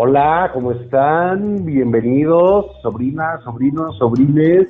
[0.00, 1.64] Hola, ¿cómo están?
[1.64, 4.68] Bienvenidos, sobrinas, sobrinos, sobrines,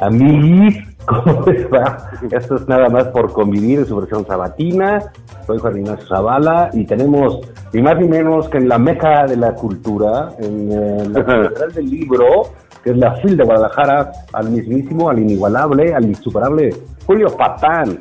[0.00, 0.74] amigos.
[1.06, 2.10] ¿Cómo está?
[2.32, 5.12] Esto es nada más por convivir en su versión sabatina.
[5.46, 7.38] Soy Juan Ignacio Zavala y tenemos
[7.72, 11.72] ni más ni menos que en la meca de la cultura, en eh, la central
[11.72, 12.42] del libro,
[12.82, 16.70] que es la FIL de Guadalajara, al mismísimo, al inigualable, al insuperable
[17.06, 18.00] Julio Patán.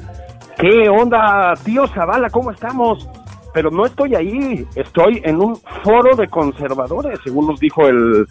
[0.57, 2.27] ¿Qué onda, tío Zavala?
[2.31, 3.07] ¿Cómo estamos?
[3.53, 8.25] Pero no estoy ahí, estoy en un foro de conservadores, según nos dijo el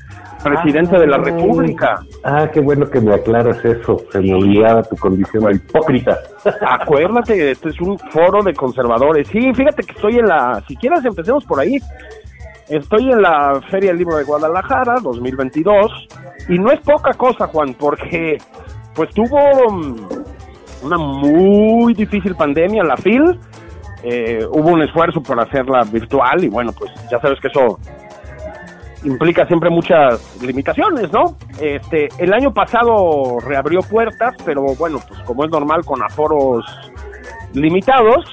[0.44, 1.94] presidente de la Ah, República.
[2.24, 3.96] Ah, qué bueno que me aclaras eso.
[4.12, 6.16] Se me olvidaba tu condición hipócrita.
[6.80, 9.26] Acuérdate, este es un foro de conservadores.
[9.28, 11.78] Sí, fíjate que estoy en la, si quieres empecemos por ahí.
[12.68, 16.06] Estoy en la Feria del Libro de Guadalajara 2022
[16.50, 18.36] y no es poca cosa, Juan, porque
[18.94, 19.96] pues tuvo mm,
[20.84, 23.38] una muy difícil pandemia, la FIL.
[24.02, 27.78] Eh, hubo un esfuerzo por hacerla virtual y bueno, pues ya sabes que eso
[29.04, 31.36] implica siempre muchas limitaciones, ¿no?
[31.60, 36.64] Este, el año pasado reabrió puertas, pero bueno, pues como es normal con aforos
[37.52, 38.24] limitados.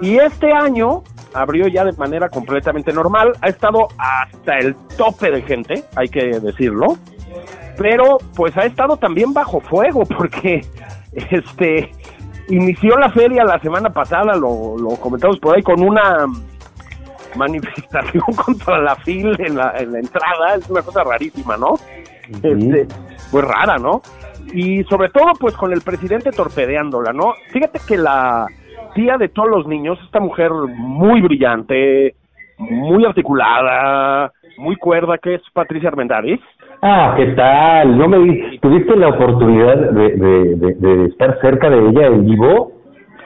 [0.00, 5.42] Y este año abrió ya de manera completamente normal, ha estado hasta el tope de
[5.42, 6.98] gente, hay que decirlo,
[7.76, 10.60] pero pues ha estado también bajo fuego porque
[11.12, 11.90] este
[12.48, 16.26] inició la feria la semana pasada, lo, lo comentamos por ahí con una
[17.36, 21.74] manifestación contra la FIL en la, en la entrada, es una cosa rarísima, ¿no?
[22.28, 22.86] Este,
[23.30, 24.02] pues rara, ¿no?
[24.52, 27.34] Y sobre todo, pues con el presidente torpedeándola, ¿no?
[27.52, 28.46] Fíjate que la
[28.94, 32.14] tía de todos los niños, esta mujer muy brillante,
[32.58, 36.40] muy articulada, muy cuerda, que es Patricia Armendáriz.
[36.88, 37.98] Ah, ¿qué tal?
[37.98, 42.70] ¿No me tuviste la oportunidad de, de, de, de estar cerca de ella en vivo?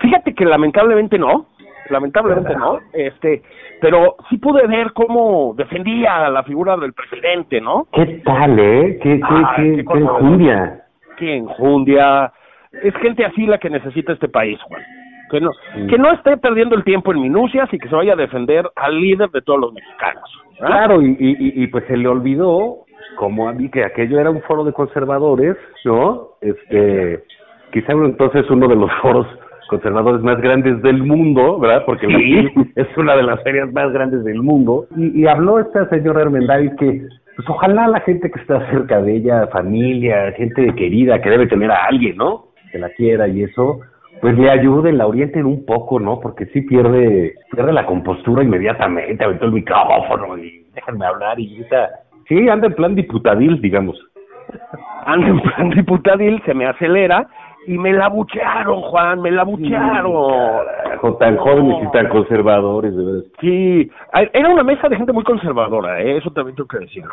[0.00, 1.44] Fíjate que lamentablemente no,
[1.91, 3.43] lamentablemente no, este,
[3.82, 7.87] pero sí pude ver cómo defendía la figura del presidente, ¿no?
[7.93, 8.98] ¿Qué tal, eh?
[9.03, 10.81] ¿Qué, qué, Ah, qué, qué qué enjundia?
[11.19, 12.32] que enjundia.
[12.82, 14.81] Es gente así la que necesita este país, Juan.
[15.31, 15.87] Que no, Sí.
[15.87, 18.98] que no esté perdiendo el tiempo en minucias y que se vaya a defender al
[18.98, 20.25] líder de todos los mexicanos.
[20.59, 20.77] ¿verdad?
[20.87, 22.84] Claro, y, y, y- y pues se le olvidó,
[23.16, 26.31] como a mí, que aquello era un foro de conservadores, ¿no?
[26.41, 27.22] Este,
[27.72, 29.26] quizá entonces uno de los foros
[29.69, 31.84] conservadores más grandes del mundo, ¿verdad?
[31.87, 32.06] Porque
[32.75, 34.87] es una de las ferias más grandes del mundo.
[34.97, 37.06] Y, y habló esta señora Hermendáriz que,
[37.37, 41.71] pues ojalá la gente que está cerca de ella, familia, gente querida, que debe tener
[41.71, 42.48] a alguien, ¿no?
[42.72, 43.81] Que la quiera y eso,
[44.21, 46.21] pues le ayuden, la orienten un poco, ¿no?
[46.21, 51.91] Porque sí pierde, pierde la compostura inmediatamente, aventó el micrófono y déjenme hablar y grita.
[52.30, 53.98] Sí, anda en plan diputadil, digamos.
[55.04, 57.26] Anda en plan diputadil, se me acelera
[57.66, 60.64] y me la buchearon, Juan, me la buchearon.
[61.00, 63.22] Con tan jóvenes y tan conservadores, de verdad.
[63.41, 63.91] Sí,
[64.32, 66.18] era una mesa de gente muy conservadora, ¿eh?
[66.18, 67.10] eso también tengo que decirlo.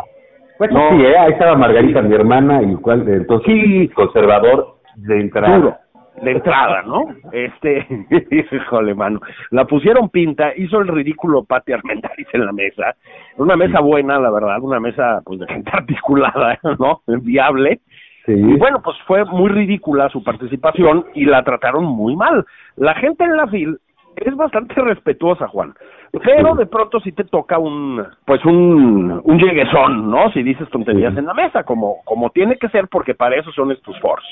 [0.60, 0.90] Bueno, No.
[0.98, 1.18] sí, ¿eh?
[1.18, 3.90] ahí estaba Margarita, mi hermana, y cual, entonces, Sí.
[3.96, 5.58] conservador de entrada.
[5.58, 5.76] Duro,
[6.22, 7.06] de entrada, ¿no?
[7.32, 7.86] Este,
[8.52, 9.20] híjole, mano,
[9.52, 12.96] la pusieron pinta, hizo el ridículo Pati Armendáriz en la mesa,
[13.38, 17.02] una mesa buena, la verdad, una mesa pues de gente articulada, ¿no?
[17.08, 17.80] Viable,
[18.26, 18.34] Sí.
[18.34, 22.46] y bueno, pues fue muy ridícula su participación y la trataron muy mal.
[22.76, 23.78] La gente en la FIL
[24.18, 25.74] es bastante respetuosa, Juan,
[26.12, 30.30] pero de pronto sí te toca un, pues un, un lleguesón, ¿no?
[30.32, 33.72] Si dices tonterías en la mesa, como, como tiene que ser, porque para eso son
[33.72, 34.26] estos foros.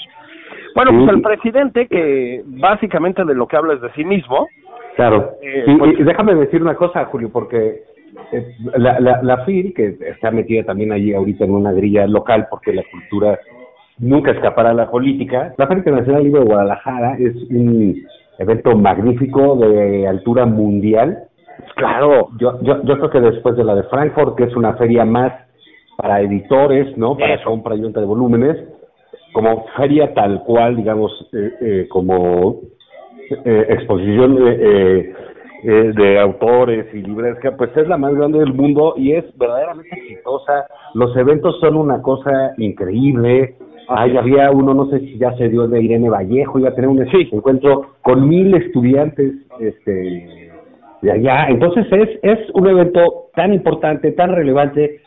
[0.76, 4.48] Bueno, pues el presidente, que básicamente de lo que habla es de sí mismo,
[4.96, 5.34] Claro.
[5.42, 7.82] Eh, y, pues- y déjame decir una cosa, Julio, porque
[8.32, 12.48] eh, la, la, la FIL, que está metida también allí ahorita en una grilla local,
[12.50, 13.38] porque la cultura
[14.00, 17.96] nunca escapará a la política, la Feria Internacional del Libro de Guadalajara es un
[18.40, 21.24] evento magnífico de altura mundial.
[21.76, 25.04] claro, Yo, yo, yo creo que después de la de Frankfurt, que es una feria
[25.06, 25.34] más
[25.98, 27.18] para editores, ¿no?
[27.18, 28.58] Para compra y venta de volúmenes,
[29.36, 32.62] como feria tal cual, digamos, eh, eh, como
[33.44, 35.14] eh, exposición eh,
[35.64, 39.94] eh, de autores y librerías, pues es la más grande del mundo y es verdaderamente
[39.94, 40.68] exitosa.
[40.94, 43.56] Los eventos son una cosa increíble.
[43.90, 46.90] Ahí había uno, no sé si ya se dio de Irene Vallejo, iba a tener
[46.90, 50.52] un encuentro con mil estudiantes este,
[51.02, 51.48] de allá.
[51.50, 53.02] Entonces es, es un evento
[53.36, 55.02] tan importante, tan relevante,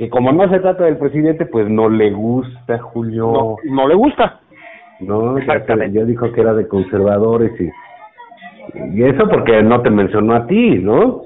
[0.00, 3.32] que como no se trata del presidente, pues no le gusta, Julio.
[3.32, 4.40] No, no le gusta.
[5.00, 5.98] No, exactamente.
[5.98, 7.68] Ya dijo que era de conservadores y,
[8.94, 11.24] y eso porque no te mencionó a ti, ¿no?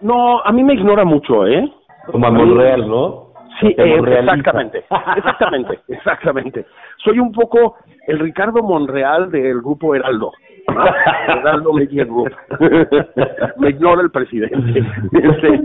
[0.00, 1.72] No, a mí me ignora mucho, ¿eh?
[2.06, 3.26] Como a Monreal, ¿no?
[3.60, 4.78] Sí, eh, exactamente,
[5.16, 6.66] exactamente, exactamente.
[7.04, 7.76] Soy un poco
[8.08, 10.32] el Ricardo Monreal del grupo Heraldo.
[11.28, 12.30] Heraldo Media Group.
[13.56, 14.80] me ignora el presidente.
[15.12, 15.60] Este,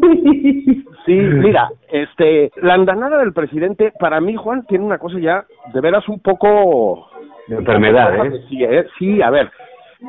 [1.05, 5.81] sí, mira, este, la andanada del presidente, para mí, Juan, tiene una cosa ya de
[5.81, 7.09] veras un poco
[7.47, 8.41] de enfermedad, ¿eh?
[8.49, 8.85] Sí, ¿eh?
[8.97, 9.51] sí, a ver,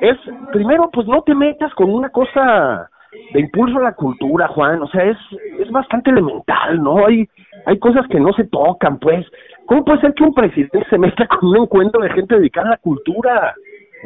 [0.01, 0.17] es,
[0.53, 2.89] primero, pues no te metas con una cosa
[3.33, 5.19] de impulso a la cultura, Juan, o sea, es,
[5.59, 7.07] es bastante elemental, ¿no?
[7.07, 7.29] Hay,
[7.65, 9.27] hay cosas que no se tocan, pues.
[9.67, 12.71] ¿Cómo puede ser que un presidente se meta con un encuentro de gente dedicada a
[12.73, 13.55] la cultura?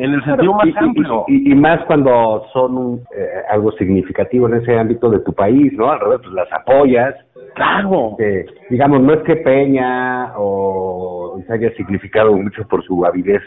[0.00, 1.24] En el sentido más amplio.
[1.28, 5.90] Y, más cuando son eh, algo significativo en ese ámbito de tu país, ¿no?
[5.90, 7.14] Al revés, pues las apoyas.
[7.54, 8.16] Claro.
[8.18, 13.42] Este, digamos, no es que Peña o se haya significado mucho por su avidez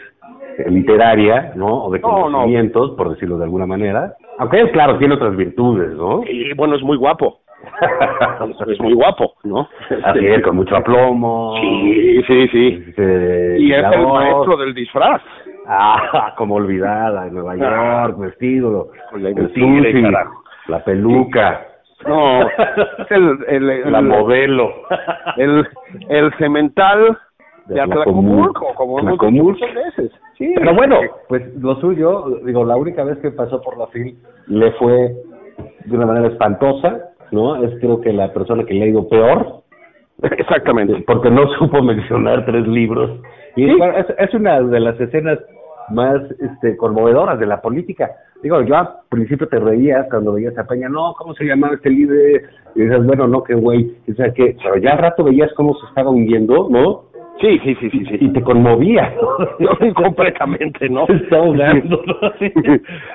[0.58, 1.86] eh, literaria, ¿no?
[1.86, 4.14] O de conocimientos, por decirlo de alguna manera.
[4.38, 6.22] Aunque, claro, tiene otras virtudes, ¿no?
[6.24, 7.40] Y bueno, es muy guapo.
[8.68, 9.68] es muy guapo, ¿no?
[10.04, 11.56] Así es, con mucho aplomo.
[11.60, 12.84] Sí, sí, sí.
[12.88, 15.20] Este, y es el maestro del disfraz.
[15.66, 18.06] Ah, como olvidada, en Nueva Ah.
[18.06, 20.42] York, vestido, el el tigre, sushi, carajo.
[20.68, 21.66] la peluca,
[22.06, 22.40] No,
[23.10, 24.70] el, el, el, la modelo.
[25.36, 25.66] el,
[26.08, 27.18] el cemental
[27.66, 28.98] de De Atlacomulco, como
[29.30, 30.12] muchas veces.
[30.36, 34.18] Sí, Pero bueno, pues lo suyo, digo, la única vez que pasó por la FIL
[34.48, 35.14] le fue
[35.86, 36.98] de una manera espantosa,
[37.30, 37.62] ¿no?
[37.64, 39.62] Es creo que la persona que le ha ido peor,
[40.22, 41.02] Exactamente.
[41.06, 43.20] porque no supo mencionar tres libros.
[43.56, 43.76] Y Sí.
[43.96, 45.38] es, es una de las escenas
[45.90, 48.10] más este, conmovedoras de la política.
[48.42, 51.90] Digo, yo al principio te reías cuando veías a Peña, no, ¿cómo se llamaba este
[51.90, 52.16] libro?
[52.74, 55.74] Y dices, bueno, no, qué güey, o sea, que, pero ya al rato veías cómo
[55.74, 57.04] se estaba hundiendo, ¿no?
[57.40, 58.16] Sí, sí, sí, sí, sí.
[58.20, 59.12] Y te conmovía.
[59.94, 61.06] completamente, ¿no?
[61.08, 62.16] Está ahogando, ¿no?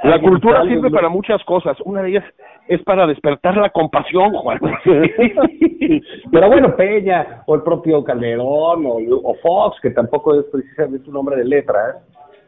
[0.09, 1.77] La cultura sirve para muchas cosas.
[1.85, 2.25] Una de ellas
[2.67, 4.59] es para despertar la compasión, Juan.
[6.31, 11.17] Pero bueno, Peña, o el propio Calderón, o, o Fox, que tampoco es precisamente un
[11.17, 11.95] hombre de letras,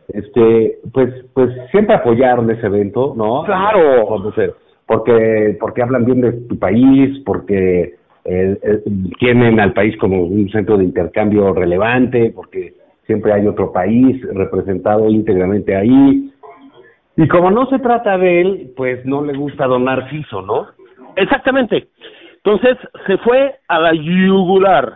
[0.09, 3.43] este, pues, pues siempre apoyaron ese evento, ¿no?
[3.45, 4.07] Claro.
[4.85, 7.95] Porque, porque hablan bien de tu país, porque
[8.25, 8.83] eh, eh,
[9.19, 12.73] tienen al país como un centro de intercambio relevante, porque
[13.05, 16.31] siempre hay otro país representado íntegramente ahí.
[17.17, 20.67] Y como no se trata de él, pues no le gusta don Narciso, ¿no?
[21.15, 21.87] Exactamente.
[22.43, 24.93] Entonces se fue a la yugular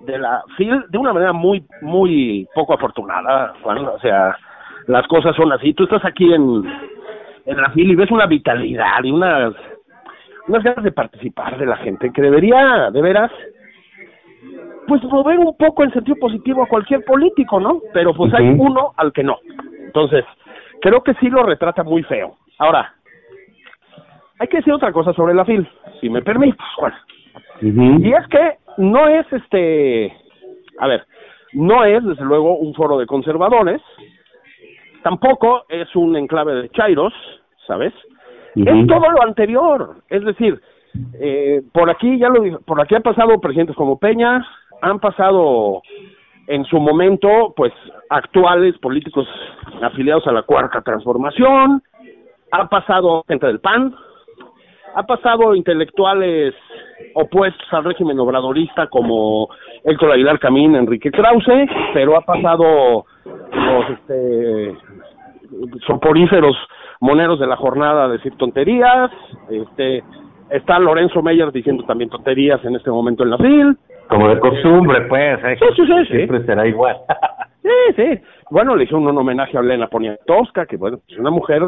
[0.00, 3.84] de la FIL de una manera muy, muy poco afortunada, Juan.
[3.86, 4.36] O sea,
[4.86, 5.74] las cosas son así.
[5.74, 6.64] Tú estás aquí en,
[7.46, 9.54] en la FIL y ves una vitalidad y unas,
[10.48, 13.30] unas ganas de participar de la gente que debería, de veras,
[14.86, 17.80] pues mover un poco en sentido positivo a cualquier político, ¿no?
[17.92, 19.38] Pero pues hay uno al que no.
[19.84, 20.24] Entonces,
[20.80, 22.36] creo que sí lo retrata muy feo.
[22.58, 22.94] Ahora,
[24.38, 25.68] hay que decir otra cosa sobre la FIL,
[26.00, 26.92] si me permites, Juan.
[27.60, 30.12] Y es que no es este,
[30.78, 31.06] a ver,
[31.52, 33.80] no es desde luego un foro de conservadores,
[35.02, 37.12] tampoco es un enclave de chairos,
[37.66, 37.92] ¿sabes?
[38.54, 40.60] Es todo lo anterior, es decir,
[41.14, 44.46] eh, por aquí ya lo por aquí han pasado presidentes como Peña,
[44.82, 45.82] han pasado
[46.48, 47.72] en su momento, pues,
[48.10, 49.26] actuales políticos
[49.80, 51.82] afiliados a la cuarta transformación,
[52.50, 53.94] ha pasado gente del PAN,
[54.94, 56.54] ha pasado intelectuales
[57.14, 59.48] opuestos al régimen obradorista como
[59.84, 64.76] Héctor Aguilar Camín, Enrique Krause, pero ha pasado los este
[65.86, 66.56] soporíferos
[67.02, 69.10] moneros de la jornada a decir tonterías,
[69.50, 70.04] este
[70.50, 73.76] está Lorenzo Meyer diciendo también tonterías en este momento en la FIL.
[74.08, 75.38] Como de costumbre, pues.
[75.44, 75.56] ¿eh?
[75.58, 76.14] Sí, sí, sí.
[76.14, 76.96] Siempre será igual.
[77.62, 78.20] Sí, sí.
[78.50, 81.62] Bueno, le hicieron un homenaje a Elena Poniatowska, que bueno, es una mujer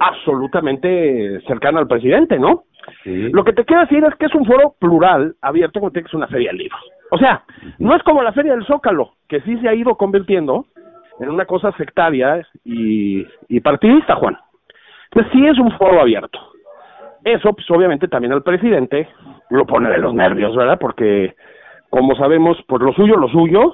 [0.00, 2.64] absolutamente cercana al presidente, ¿no?
[3.04, 3.30] Sí.
[3.30, 6.14] Lo que te quiero decir es que es un foro plural, abierto, como que es
[6.14, 6.80] una feria de libros.
[7.12, 7.44] O sea,
[7.78, 10.66] no es como la feria del Zócalo, que sí se ha ido convirtiendo
[11.20, 14.36] en una cosa sectaria y, y partidista, Juan.
[15.16, 16.38] Entonces sí es un foro abierto.
[17.24, 19.08] Eso, pues obviamente también al presidente
[19.48, 20.78] lo pone de los nervios, ¿verdad?
[20.78, 21.34] Porque
[21.88, 23.72] como sabemos, pues lo suyo, lo suyo,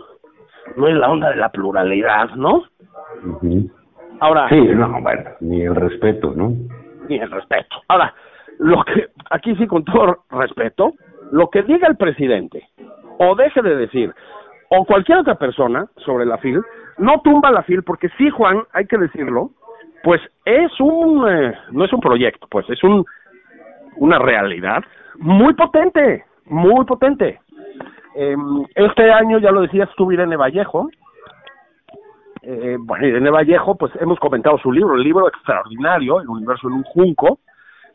[0.77, 2.63] no es la onda de la pluralidad, ¿no?
[4.21, 4.49] Ahora.
[4.51, 6.53] Sí, no, bueno, ni el respeto, ¿no?
[7.09, 7.77] Ni el respeto.
[7.89, 8.15] Ahora,
[8.61, 10.93] lo que, aquí sí, con todo respeto,
[11.33, 12.69] lo que diga el presidente,
[13.19, 14.15] o deje de decir,
[14.69, 16.63] o cualquier otra persona sobre la FIL,
[16.99, 19.51] no tumba la FIL, porque sí, Juan, hay que decirlo,
[20.02, 23.04] pues es un, eh, no es un proyecto, pues es un,
[23.97, 24.82] una realidad
[25.18, 27.40] muy potente, muy potente.
[28.14, 28.37] Eh,
[28.75, 30.88] este año, ya lo decía, estuve Irene Vallejo.
[32.42, 36.75] Eh, bueno, Irene Vallejo, pues hemos comentado su libro, el libro extraordinario, El universo en
[36.75, 37.38] un junco,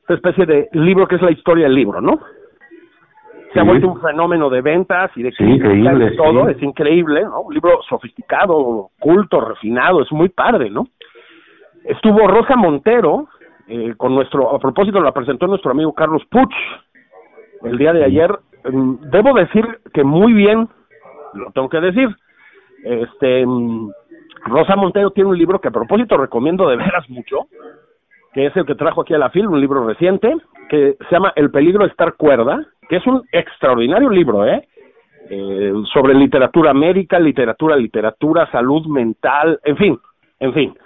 [0.02, 2.20] esta especie de libro que es la historia del libro, ¿no?
[3.54, 7.42] Se ha vuelto un fenómeno de ventas y de sí, increíble, todo, es increíble, ¿no?
[7.42, 10.88] Un libro sofisticado, culto, refinado, es muy padre, ¿no?
[11.88, 13.30] Estuvo Rosa Montero,
[13.68, 16.54] eh, con nuestro, a propósito la presentó nuestro amigo Carlos Puch
[17.64, 18.38] el día de ayer.
[18.70, 20.68] Mm, debo decir que muy bien,
[21.34, 22.10] lo tengo que decir.
[22.84, 23.90] Este, mm,
[24.48, 27.48] Rosa Montero tiene un libro que a propósito recomiendo de veras mucho,
[28.34, 30.36] que es el que trajo aquí a la film, un libro reciente,
[30.70, 34.68] que se llama El peligro de estar cuerda, que es un extraordinario libro, ¿eh?
[35.30, 40.00] eh sobre literatura médica, literatura, literatura, salud mental, en fin,
[40.42, 40.78] en fin.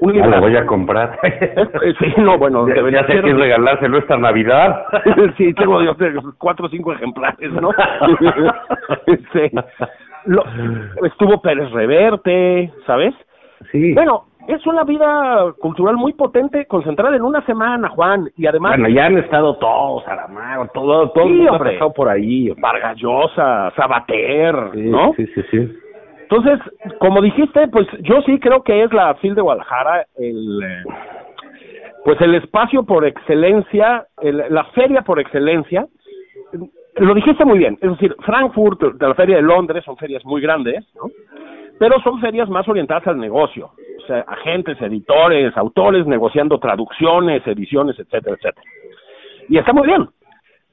[0.00, 0.30] Un libro.
[0.30, 1.18] lo voy a comprar.
[1.98, 3.22] sí, no, bueno, debería ser.
[3.22, 4.84] que regalárselo esta Navidad.
[5.36, 5.80] sí, tengo
[6.38, 7.70] cuatro o cinco ejemplares, ¿no?
[9.32, 9.50] sí.
[10.26, 10.44] Lo,
[11.04, 13.14] estuvo Pérez Reverte, ¿sabes?
[13.72, 13.94] Sí.
[13.94, 18.78] Bueno, es una vida cultural muy potente, concentrada en una semana, Juan, y además...
[18.78, 22.50] Bueno, ya han estado todos, Saramago, todo, todo sí, ha pasado por ahí.
[22.58, 25.12] Vargallosa, Sabater, ¿no?
[25.16, 25.78] Sí, sí, sí.
[26.30, 26.60] Entonces,
[26.98, 30.84] como dijiste, pues yo sí creo que es la FIL de Guadalajara el eh,
[32.04, 35.86] pues el espacio por excelencia, la feria por excelencia.
[36.96, 40.40] Lo dijiste muy bien, es decir, Frankfurt, de la feria de Londres, son ferias muy
[40.42, 41.10] grandes, ¿no?
[41.78, 47.98] Pero son ferias más orientadas al negocio, o sea, agentes, editores, autores negociando traducciones, ediciones,
[47.98, 48.66] etcétera, etcétera.
[49.48, 50.08] Y está muy bien.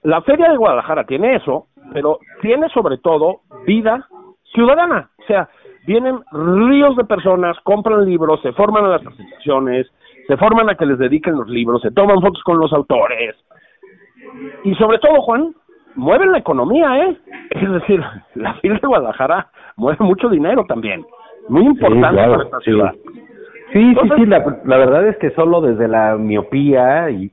[0.03, 4.07] La feria de Guadalajara tiene eso, pero tiene sobre todo vida
[4.55, 5.09] ciudadana.
[5.19, 5.49] O sea,
[5.85, 9.87] vienen ríos de personas, compran libros, se forman a las presentaciones,
[10.27, 13.35] se forman a que les dediquen los libros, se toman fotos con los autores.
[14.63, 15.53] Y sobre todo, Juan,
[15.95, 17.17] mueven la economía, ¿eh?
[17.51, 18.01] Es decir,
[18.35, 19.47] la fila de Guadalajara
[19.77, 21.05] mueve mucho dinero también.
[21.47, 22.93] Muy importante para esta ciudad.
[23.73, 27.31] Sí, sí, sí, la, verdad es que solo desde la miopía y,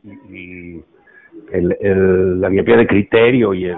[1.52, 3.76] el, la miopía de criterio y el,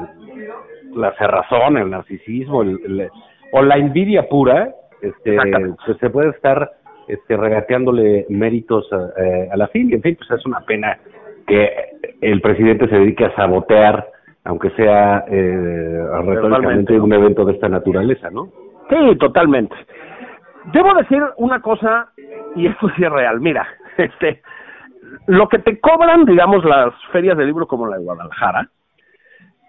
[0.94, 3.10] la cerrazón, el narcisismo, el,
[3.56, 5.37] o la envidia pura, este,
[5.87, 6.73] pues se puede estar
[7.06, 9.90] este, regateándole méritos a, la fin.
[9.90, 10.99] Y en fin, pues es una pena
[11.46, 11.70] que
[12.20, 14.08] el presidente se dedique a sabotear,
[14.42, 18.49] aunque sea eh, retóricamente un evento de esta naturaleza, ¿no?
[18.90, 19.76] Sí, totalmente.
[20.73, 22.08] Debo decir una cosa,
[22.56, 23.40] y esto sí es real.
[23.40, 23.68] Mira,
[23.99, 24.42] este,
[25.28, 28.68] lo que te cobran, digamos, las ferias de libro como la de Guadalajara,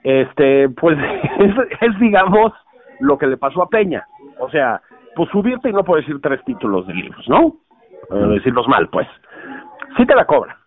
[0.04, 0.98] este, pues
[1.82, 2.52] es digamos,
[3.00, 4.06] lo que le pasó a Peña.
[4.40, 4.82] O sea,
[5.16, 7.56] pues subirte y no puedes decir tres títulos de libros, ¿no?
[8.10, 9.08] decirlos mal, pues.
[9.98, 10.58] Sí te la cobra.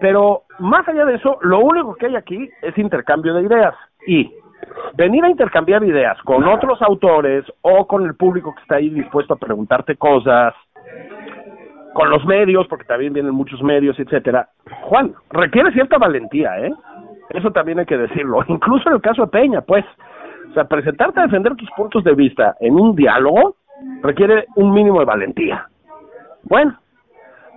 [0.00, 3.74] Pero más allá de eso, lo único que hay aquí es intercambio de ideas.
[4.06, 4.32] Y
[4.94, 9.34] venir a intercambiar ideas con otros autores o con el público que está ahí dispuesto
[9.34, 10.54] a preguntarte cosas,
[11.94, 14.48] con los medios, porque también vienen muchos medios, etcétera.
[14.82, 16.72] Juan, requiere cierta valentía, ¿eh?
[17.30, 18.44] Eso también hay que decirlo.
[18.48, 19.84] Incluso en el caso de Peña, pues,
[20.50, 23.56] o sea, presentarte a defender tus puntos de vista en un diálogo
[24.02, 25.66] requiere un mínimo de valentía.
[26.44, 26.78] Bueno,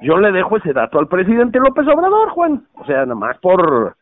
[0.02, 2.64] yo le dejo ese dato al presidente López Obrador, Juan.
[2.76, 3.96] O sea, nada más por,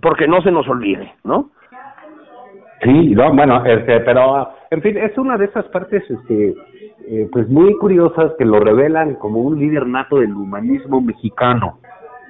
[0.00, 1.50] porque no se nos olvide, ¿no?
[2.82, 6.54] Sí, no, bueno, este, pero en fin, es una de esas partes este,
[7.08, 11.78] eh, pues muy curiosas que lo revelan como un líder nato del humanismo mexicano,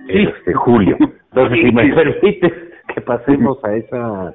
[0.06, 0.22] sí.
[0.22, 0.96] este, Julio.
[1.00, 2.52] Entonces, si me permites
[2.94, 4.34] que pasemos a esa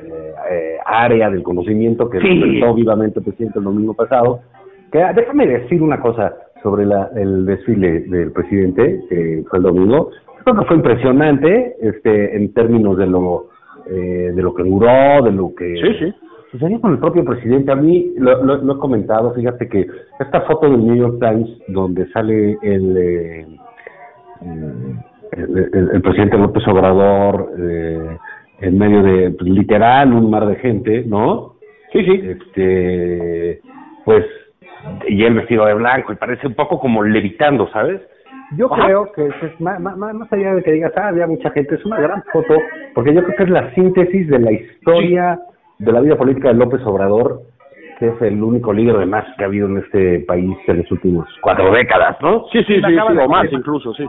[0.00, 2.60] eh, eh, área del conocimiento que sí.
[2.74, 4.40] vivamente el presidente el domingo pasado.
[4.90, 9.64] Que, ah, déjame decir una cosa sobre la, el desfile del presidente, que fue el
[9.64, 10.10] domingo.
[10.44, 13.48] Creo que fue impresionante este en términos de lo
[13.86, 15.74] eh, de lo que duró, de lo que...
[15.74, 16.14] Sí, sí.
[16.50, 17.70] Sucedió con el propio presidente.
[17.70, 19.86] A mí lo, lo, he comentado, fíjate que
[20.20, 23.46] esta foto del New York Times donde sale el, eh,
[25.32, 28.16] el, el, presidente López Obrador eh,
[28.60, 31.54] en medio de pues, literal un mar de gente, ¿no?
[31.92, 32.22] Sí, sí.
[32.24, 33.60] Este,
[34.04, 34.24] pues,
[35.08, 38.00] y él vestido de blanco y parece un poco como levitando, ¿sabes?
[38.56, 41.74] yo creo que es más, más, más allá de que digas, ah, había mucha gente,
[41.74, 42.54] es una gran foto,
[42.94, 45.40] porque yo creo que es la síntesis de la historia
[45.78, 47.42] de la vida política de López Obrador,
[47.98, 50.90] que es el único líder de más que ha habido en este país en los
[50.90, 52.46] últimos cuatro décadas, ¿no?
[52.52, 54.06] Sí, sí, sí, sí, o más incluso, sí.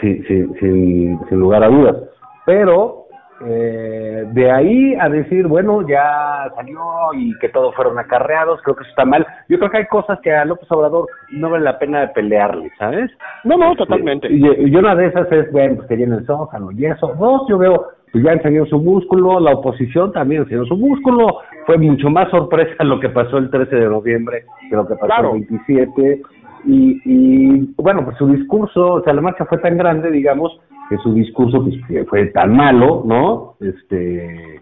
[0.00, 1.96] Sí, sí, sin, sin lugar a dudas.
[2.44, 3.03] Pero
[3.40, 6.80] eh, de ahí a decir, bueno, ya salió
[7.14, 9.26] y que todos fueron acarreados, creo que eso está mal.
[9.48, 12.70] Yo creo que hay cosas que a López Obrador no vale la pena de pelearle,
[12.78, 13.10] ¿sabes?
[13.42, 14.28] No, no, totalmente.
[14.30, 17.12] Y, y una de esas es, bueno, pues que llena el zócalo y eso.
[17.18, 21.40] Dos, yo veo, pues ya enseñó su músculo, la oposición también enseñó su músculo.
[21.66, 25.34] Fue mucho más sorpresa lo que pasó el 13 de noviembre que lo que pasó
[25.34, 26.22] el 27.
[26.66, 30.96] Y, y bueno, pues su discurso, o sea, la marcha fue tan grande, digamos, que
[30.98, 33.54] su discurso pues, fue tan malo, ¿no?
[33.60, 34.60] Este,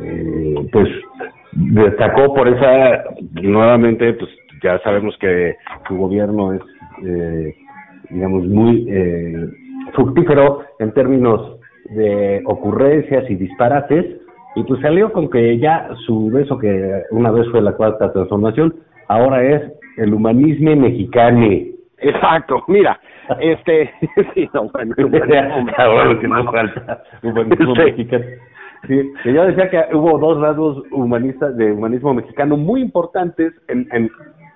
[0.00, 0.88] eh, pues
[1.52, 4.30] destacó por esa, nuevamente, pues
[4.62, 5.56] ya sabemos que
[5.88, 6.62] su gobierno es,
[7.04, 7.54] eh,
[8.10, 9.48] digamos, muy eh,
[9.92, 11.58] fructífero en términos
[11.90, 14.18] de ocurrencias y disparates,
[14.54, 18.74] y pues salió con que ya su beso, que una vez fue la cuarta transformación,
[19.08, 19.62] ahora es
[19.96, 21.48] el humanismo mexicano.
[21.98, 22.98] Exacto, mira,
[23.40, 23.92] este,
[24.34, 28.24] sí, no, bueno, bueno, que no falta humanismo mexicano.
[28.86, 34.10] Sí, yo decía que hubo dos rasgos humanistas de humanismo mexicano muy importantes en, en,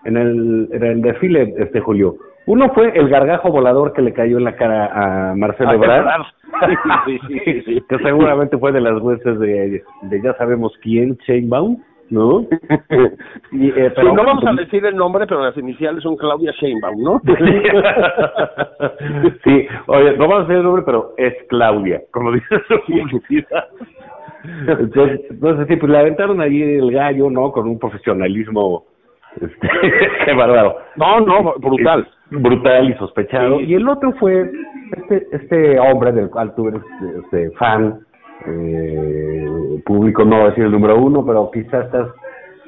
[0.04, 2.16] en, el, en el desfile, este Julio.
[2.46, 6.25] Uno fue el gargajo volador que le cayó en la cara a Marcelo Ebrard,
[7.06, 11.78] sí, sí, sí, que seguramente fue de las huestes de, de ya sabemos quién, Sheinbaum.
[12.10, 12.40] ¿No?
[13.52, 17.02] y, eh, pero no vamos a decir el nombre, pero las iniciales son Claudia Sheinbaum,
[17.02, 17.20] ¿no?
[19.44, 23.68] sí, oye, no vamos a decir el nombre, pero es Claudia, como dice su publicidad.
[24.68, 27.50] Entonces, entonces, sí, pues le aventaron allí el gallo, ¿no?
[27.50, 28.84] Con un profesionalismo,
[29.40, 29.68] este,
[30.25, 30.76] qué bárbaro.
[30.96, 32.06] No, no, brutal.
[32.30, 33.60] Brutal y sospechado.
[33.60, 34.50] Y el otro fue
[34.96, 36.82] este, este hombre del cual tú eres
[37.22, 38.00] este, fan,
[38.48, 39.46] eh,
[39.84, 42.08] público no va a decir el número uno, pero quizás estás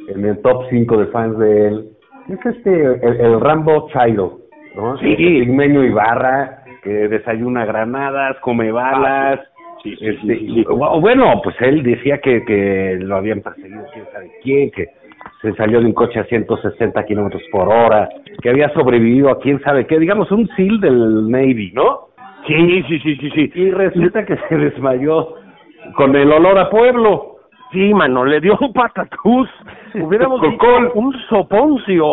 [0.09, 1.89] en el top 5 de fans de él.
[2.29, 4.39] Es este, el, Rambo Chairo,
[4.77, 4.97] ¿no?
[4.99, 5.15] Sí.
[5.17, 9.41] Pigmeño Ibarra, que desayuna granadas, come balas.
[9.83, 10.67] Sí, sí, este, sí, sí.
[11.01, 14.89] Bueno, pues él decía que, que lo habían perseguido quién sabe quién, que
[15.41, 18.09] se salió de un coche a 160 kilómetros por hora,
[18.43, 22.09] que había sobrevivido a quién sabe qué, digamos un SEAL del Navy, ¿no?
[22.47, 23.53] Sí, sí, sí, sí, sí.
[23.55, 25.35] Y resulta que se desmayó
[25.97, 27.37] con el olor a pueblo.
[27.73, 29.49] Sí, mano, le dio un patatús.
[29.95, 32.13] Hubiéramos dicho un soponcio.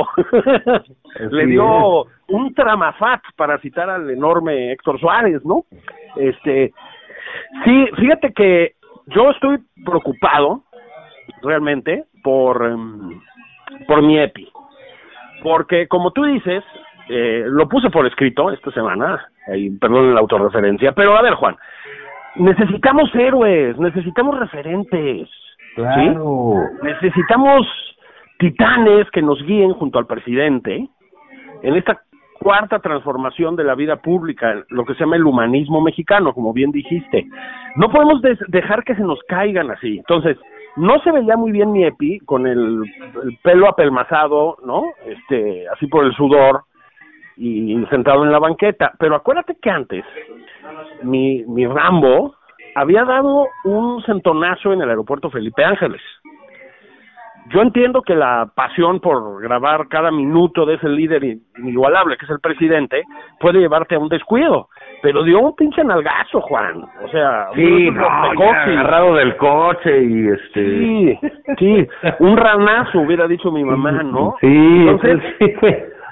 [1.32, 5.64] le dio un tramafat, para citar al enorme Héctor Suárez, ¿no?
[6.18, 6.74] Este,
[7.64, 8.74] sí, fíjate que
[9.08, 10.64] yo estoy preocupado,
[11.42, 13.22] realmente, por, em,
[13.88, 14.52] por mi EPI.
[15.44, 16.64] Porque, como tú dices,
[17.08, 21.56] eh, lo puse por escrito esta semana, y perdón la autorreferencia, pero a ver, Juan,
[22.38, 25.30] necesitamos héroes, necesitamos referentes.
[25.76, 26.56] Claro.
[26.84, 27.67] Necesitamos
[28.39, 30.88] titanes que nos guíen junto al presidente
[31.62, 32.02] en esta
[32.39, 36.71] cuarta transformación de la vida pública, lo que se llama el humanismo mexicano, como bien
[36.71, 37.26] dijiste.
[37.76, 39.98] No podemos dejar que se nos caigan así.
[39.98, 40.38] Entonces,
[40.76, 42.84] no se veía muy bien mi epi con el,
[43.24, 44.84] el pelo apelmazado, ¿no?
[45.06, 46.63] Este, así por el sudor
[47.38, 48.93] y sentado en la banqueta.
[49.00, 50.06] Pero acuérdate que antes
[51.04, 52.36] mi, mi Rambo
[52.76, 56.02] había dado un centonazo en el aeropuerto Felipe Ángeles.
[57.50, 62.32] Yo entiendo que la pasión por grabar cada minuto de ese líder inigualable que es
[62.32, 63.04] el presidente
[63.39, 64.69] puede llevarte a un descuido,
[65.04, 66.84] pero dio un pinche nalgazo, Juan.
[67.04, 70.80] O sea, sí, no, agarrado del coche y este.
[70.80, 71.19] Sí,
[71.60, 71.88] sí,
[72.19, 74.36] un ranazo hubiera dicho mi mamá, ¿no?
[74.41, 75.54] Sí, Entonces, sí,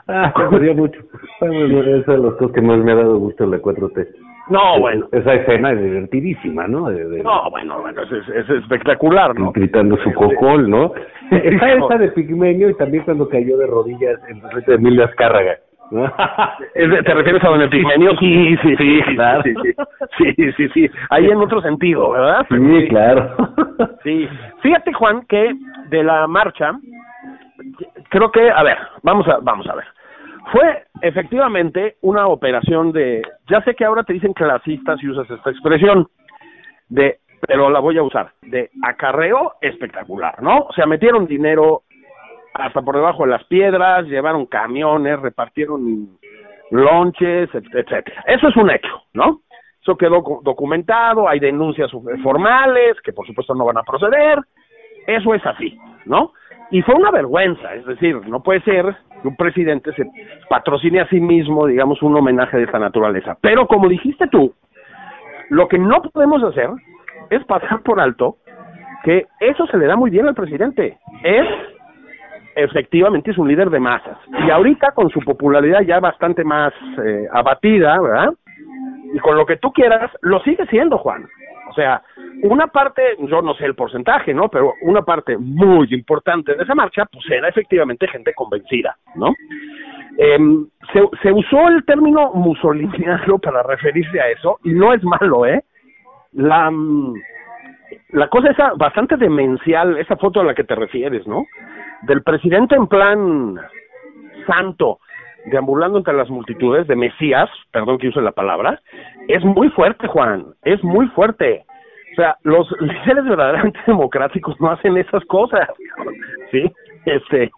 [0.08, 1.00] Ah, me dio mucho.
[1.42, 4.08] Es de los cosas que más me ha dado gusto la 4T.
[4.50, 5.08] No, bueno.
[5.12, 6.90] Esa escena es divertidísima, ¿no?
[6.90, 9.54] De, de, no, bueno, bueno, es, es, espectacular, ¿no?
[9.54, 10.94] Gritando su cocol, ¿no?
[11.32, 15.58] Está esa de Pigmeño y también cuando cayó de rodillas en frente de Emilio Azcárraga.
[16.74, 18.18] ¿Te refieres a Don Epigmenio?
[18.18, 19.44] Sí, sí, sí, claro.
[19.44, 22.46] sí, sí, sí, sí, ahí en otro sentido, ¿verdad?
[22.50, 23.36] Sí, claro.
[24.04, 24.28] Sí,
[24.62, 25.54] fíjate Juan que
[25.90, 26.72] de la marcha,
[28.10, 29.86] creo que, a ver, vamos a, vamos a ver.
[30.52, 35.50] Fue efectivamente una operación de, ya sé que ahora te dicen clasistas y usas esta
[35.50, 36.08] expresión,
[36.90, 40.60] de, pero la voy a usar, de acarreo espectacular, ¿no?
[40.60, 41.84] O sea, metieron dinero
[42.54, 46.18] hasta por debajo de las piedras, llevaron camiones, repartieron
[46.72, 48.24] lonches, etcétera.
[48.28, 49.42] Eso es un hecho, ¿no?
[49.82, 54.40] Eso quedó documentado, hay denuncias formales que por supuesto no van a proceder,
[55.08, 56.32] eso es así, ¿no?
[56.72, 60.06] Y fue una vergüenza, es decir, no puede ser que un presidente se
[60.50, 63.38] patrocine a sí mismo, digamos, un homenaje de esta naturaleza.
[63.42, 64.54] Pero como dijiste tú,
[65.50, 66.70] lo que no podemos hacer
[67.30, 68.38] es pasar por alto
[69.04, 70.98] que eso se le da muy bien al presidente.
[71.24, 71.46] Es,
[72.56, 74.18] efectivamente, es un líder de masas.
[74.46, 76.74] Y ahorita con su popularidad ya bastante más
[77.04, 78.34] eh, abatida, ¿verdad?
[79.14, 81.26] Y con lo que tú quieras, lo sigue siendo, Juan.
[81.74, 82.04] O sea,
[82.44, 84.48] una parte, yo no sé el porcentaje, ¿no?
[84.48, 89.34] Pero una parte muy importante de esa marcha, pues era efectivamente gente convencida, ¿no?
[90.20, 90.38] Eh,
[91.24, 95.64] se, usó el término musoliniano para referirse a eso, y no es malo, ¿eh?
[96.34, 97.16] La, mm,
[98.10, 101.48] la cosa es bastante demencial, esa foto a la que te refieres, ¿no?
[102.04, 103.56] Del presidente en plan
[104.46, 105.00] santo,
[105.46, 108.80] deambulando entre las multitudes, de Mesías, perdón que use la palabra,
[109.28, 111.66] es muy fuerte, Juan, es muy fuerte.
[112.14, 115.68] O sea, los líderes verdaderamente democráticos no hacen esas cosas,
[116.52, 116.72] ¿sí?
[117.06, 117.52] Este,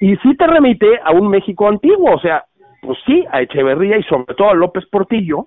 [0.00, 2.44] y sí te remite a un México antiguo, o sea,
[2.82, 5.46] pues sí, a Echeverría y sobre todo a López Portillo,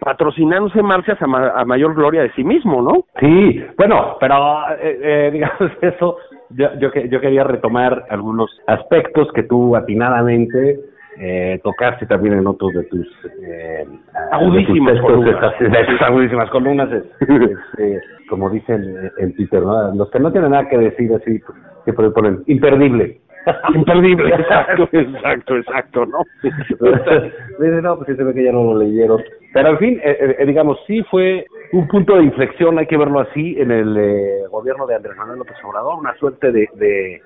[0.00, 3.04] patrocinándose marchas a, a mayor gloria de sí mismo, ¿no?
[3.20, 6.16] Sí, bueno, pero eh, eh, digamos eso,
[6.50, 10.80] yo, yo, yo quería retomar algunos aspectos que tú atinadamente
[11.20, 13.06] eh, tocaste también en otros de tus
[13.42, 13.84] eh,
[14.30, 16.88] agudísimas de tus columnas, de tus agudísimas columnas
[17.20, 19.94] este, como dicen en Twitter, ¿no?
[19.94, 21.40] los que no tienen nada que decir así,
[21.84, 23.20] siempre ponen imperdible.
[23.74, 26.18] Imperdible, exacto, exacto, exacto, ¿no?
[26.42, 29.22] Dice, no, pues se ve que ya no lo leyeron.
[29.60, 33.18] Pero en fin, eh, eh, digamos, sí fue un punto de inflexión, hay que verlo
[33.20, 37.20] así, en el eh, gobierno de Andrés Manuel López Obrador, una suerte de, de,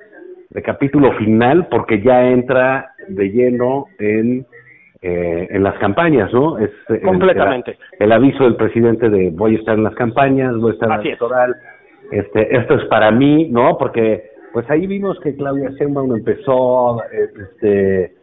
[0.50, 4.46] de capítulo final, porque ya entra de lleno en
[5.04, 6.58] eh, en las campañas, ¿no?
[6.58, 7.76] Es el- Completamente.
[7.98, 10.86] El, el aviso del presidente de voy a estar en las campañas, voy a estar
[10.86, 11.20] en la Así es.
[11.20, 11.56] electoral,
[12.12, 13.76] este, esto es para mí, ¿no?
[13.78, 18.14] Porque pues ahí vimos que Claudia Sheinbaum empezó, eh, este,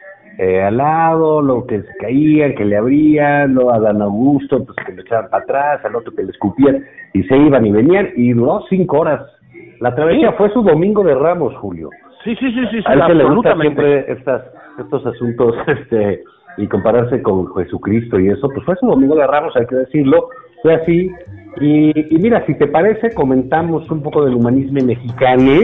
[0.41, 4.78] eh, al lado, lo que se caían, que le abrían, lo a Dan Augusto, pues
[4.86, 8.08] que le echaban para atrás, al otro que le escupían, y se iban y venían,
[8.15, 9.21] y duró cinco horas.
[9.82, 10.36] La travesía Sí.
[10.38, 11.89] fue su domingo de Ramos, Julio.
[12.23, 14.43] Sí, sí, sí, sí, A él que le gusta siempre estas,
[14.80, 16.23] estos asuntos este
[16.56, 20.30] y compararse con Jesucristo y eso, pues fue su domingo de Ramos, hay que decirlo,
[20.62, 21.10] fue así.
[21.62, 25.62] Y, y mira, si te parece, comentamos un poco del humanismo mexicano.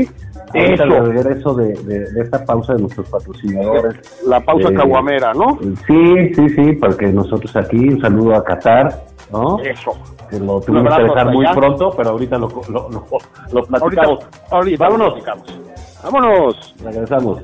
[0.54, 0.84] Eso.
[0.84, 3.96] Al regreso de, de, de esta pausa de nuestros patrocinadores.
[4.28, 5.58] La pausa Eh, caguamera, ¿no?
[5.88, 8.90] Sí, sí, sí, porque nosotros aquí, un saludo a Qatar,
[9.32, 9.60] ¿no?
[9.60, 9.92] Eso.
[10.30, 11.56] Que lo tuvimos que dejar muy allá.
[11.56, 14.28] pronto, pero ahorita lo, lo, lo, lo Ahorita, platicamos.
[14.52, 15.08] ahorita Vámonos.
[15.08, 15.60] lo platicamos.
[16.04, 16.76] Vámonos.
[16.84, 17.44] Regresamos.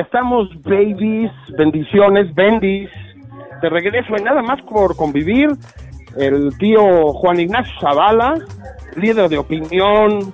[0.00, 2.90] Estamos babies, bendiciones, bendis.
[3.62, 5.50] De regreso en nada más por convivir.
[6.16, 8.34] El tío Juan Ignacio Zavala,
[8.96, 10.32] líder de opinión,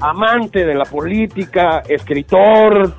[0.00, 2.94] amante de la política, escritor,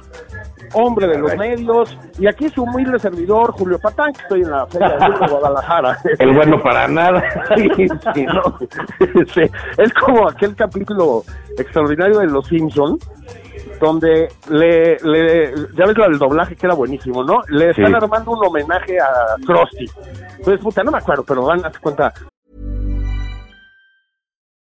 [0.74, 1.98] hombre de los medios.
[2.20, 5.34] Y aquí su humilde servidor, Julio Patán, que estoy en la Feria del Libro de
[5.34, 5.98] Guadalajara.
[6.20, 7.24] El bueno para nada.
[7.56, 8.58] Sí, sí, no.
[9.34, 9.42] Sí,
[9.78, 11.24] es como aquel capítulo
[11.58, 12.98] extraordinario de Los Simpson
[13.80, 17.42] donde le, le ya ves la del doblaje que era buenísimo, ¿no?
[17.50, 17.94] Le están Sí.
[17.94, 19.86] armando un homenaje a Krusty.
[20.38, 22.14] Entonces, puta, no me acuerdo, pero van a cuenta.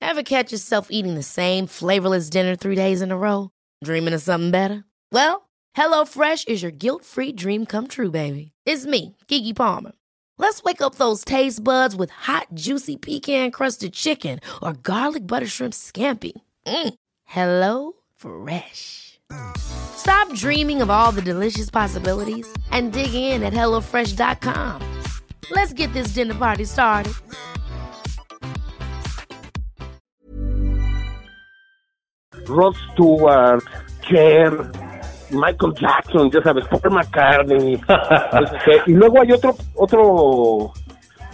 [0.01, 3.49] Ever catch yourself eating the same flavorless dinner three days in a row?
[3.83, 4.83] Dreaming of something better?
[5.11, 8.51] Well, HelloFresh is your guilt-free dream come true, baby.
[8.65, 9.93] It's me, Kiki Palmer.
[10.37, 15.73] Let's wake up those taste buds with hot, juicy pecan-crusted chicken or garlic butter shrimp
[15.73, 16.33] scampi.
[16.65, 16.93] Mm.
[17.25, 19.19] Hello Fresh.
[19.57, 24.79] Stop dreaming of all the delicious possibilities and dig in at HelloFresh.com.
[25.51, 27.13] Let's get this dinner party started.
[32.47, 33.63] Rod Stewart,
[34.01, 34.71] Cher,
[35.31, 37.75] Michael Jackson, ya sabes, Paul McCartney.
[38.43, 40.71] Este, y luego hay otro otro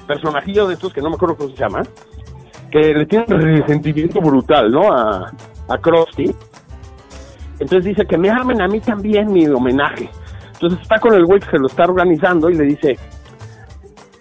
[0.08, 1.84] personajillo de estos que no me acuerdo cómo se llama,
[2.72, 4.92] que le tiene resentimiento brutal, ¿no?
[4.92, 5.32] A,
[5.68, 6.34] a Krusty.
[7.60, 10.10] Entonces dice que me armen a mí también mi homenaje.
[10.54, 12.98] Entonces está con el güey que se lo está organizando y le dice,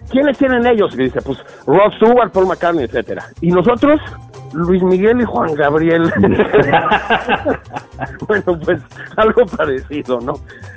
[0.09, 0.93] ¿quiénes tienen ellos?
[0.93, 3.25] Y dice, pues Rod Stewart, Paul McCartney, etcétera.
[3.41, 3.99] Y nosotros,
[4.53, 6.03] Luis Miguel y Juan Gabriel.
[8.27, 8.81] bueno, pues
[9.17, 10.33] algo parecido, ¿no?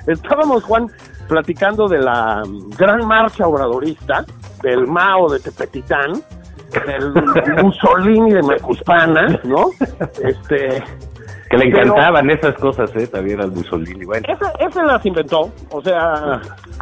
[0.06, 0.88] Estábamos, Juan,
[1.28, 2.42] platicando de la
[2.76, 4.24] gran marcha obradorista,
[4.62, 6.12] del Mao de Tepetitán,
[6.86, 7.12] del
[7.62, 9.66] Mussolini de Macuspana, ¿no?
[10.22, 10.82] Este,
[11.52, 13.06] Que le Pero- encantaban esas cosas, ¿eh?
[13.08, 14.04] También al Mussolini.
[14.06, 16.40] Bueno, ese, ese las inventó, o sea,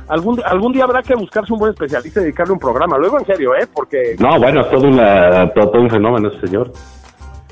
[0.08, 3.24] algún, algún día habrá que buscarse un buen especialista y dedicarle un programa, luego en
[3.26, 3.66] serio, ¿eh?
[3.74, 6.70] Porque no, bueno, es todo, una, todo, todo un fenómeno ese señor.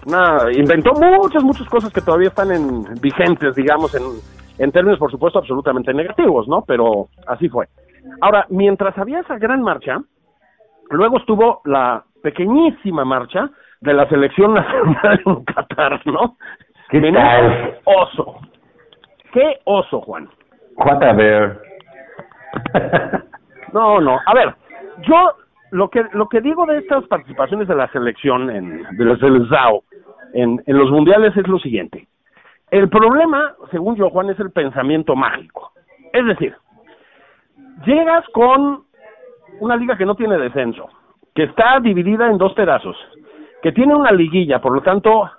[0.07, 4.03] nada, inventó muchas, muchas cosas que todavía están en, vigentes, digamos, en,
[4.59, 6.63] en términos, por supuesto, absolutamente negativos, ¿no?
[6.67, 7.67] Pero así fue.
[8.21, 9.99] Ahora, mientras había esa gran marcha,
[10.91, 13.51] luego estuvo la pequeñísima marcha
[13.81, 16.37] de la selección nacional en Qatar, ¿no?
[16.91, 17.79] ¿Qué Menudo tal?
[17.85, 18.37] Oso.
[19.33, 20.29] ¿Qué oso, Juan?
[20.77, 21.61] What a bear.
[23.71, 24.19] No, no.
[24.25, 24.55] A ver,
[25.03, 25.33] yo
[25.73, 29.81] lo que lo que digo de estas participaciones de la selección en de la selección
[30.33, 32.09] en, en los mundiales es lo siguiente.
[32.71, 35.73] El problema, según yo, Juan, es el pensamiento mágico.
[36.13, 36.55] Es decir,
[37.85, 38.85] llegas con
[39.61, 40.89] una liga que no tiene descenso,
[41.35, 42.97] que está dividida en dos pedazos,
[43.63, 45.31] que tiene una liguilla, por lo tanto,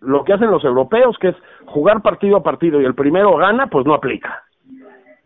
[0.00, 3.66] lo que hacen los europeos, que es jugar partido a partido y el primero gana,
[3.68, 4.42] pues no aplica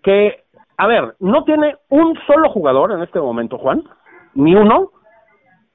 [0.02, 0.44] que,
[0.76, 3.82] a ver, no tiene un solo jugador en este momento, Juan,
[4.34, 4.90] ni uno,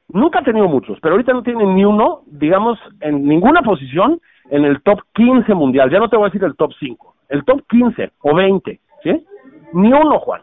[0.10, 4.66] nunca ha tenido muchos, pero ahorita no tiene ni uno, digamos, en ninguna posición en
[4.66, 7.62] el top 15 mundial, ya no te voy a decir el top 5, el top
[7.70, 9.26] 15 o 20, ¿sí?
[9.74, 10.42] Ni uno, Juan.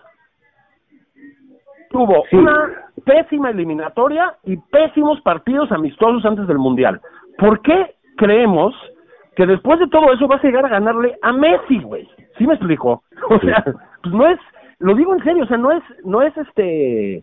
[1.91, 2.37] Tuvo Sí.
[2.37, 2.71] una
[3.05, 7.01] pésima eliminatoria y pésimos partidos amistosos antes del mundial.
[7.39, 8.75] ¿Por qué creemos
[9.37, 12.09] que después de todo eso vas a llegar a ganarle a Messi, güey?
[12.39, 13.03] ¿Sí me explico?
[13.31, 13.63] O sea,
[14.03, 14.39] pues no es,
[14.81, 17.23] lo digo en serio, o sea, no es, no es este,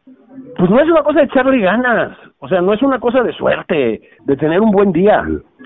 [0.58, 3.34] pues no es una cosa de echarle ganas, o sea, no es una cosa de
[3.34, 5.24] suerte, de tener un buen día.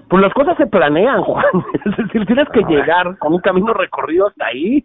[0.09, 1.45] Pues las cosas se planean, Juan.
[1.85, 4.83] Es decir, tienes que llegar con un camino recorrido hasta ahí.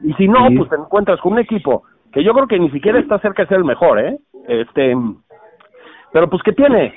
[0.00, 2.98] Y si no, pues te encuentras con un equipo que yo creo que ni siquiera
[2.98, 4.18] está cerca de ser el mejor, ¿eh?
[4.48, 4.94] Este,
[6.12, 6.94] pero pues que tiene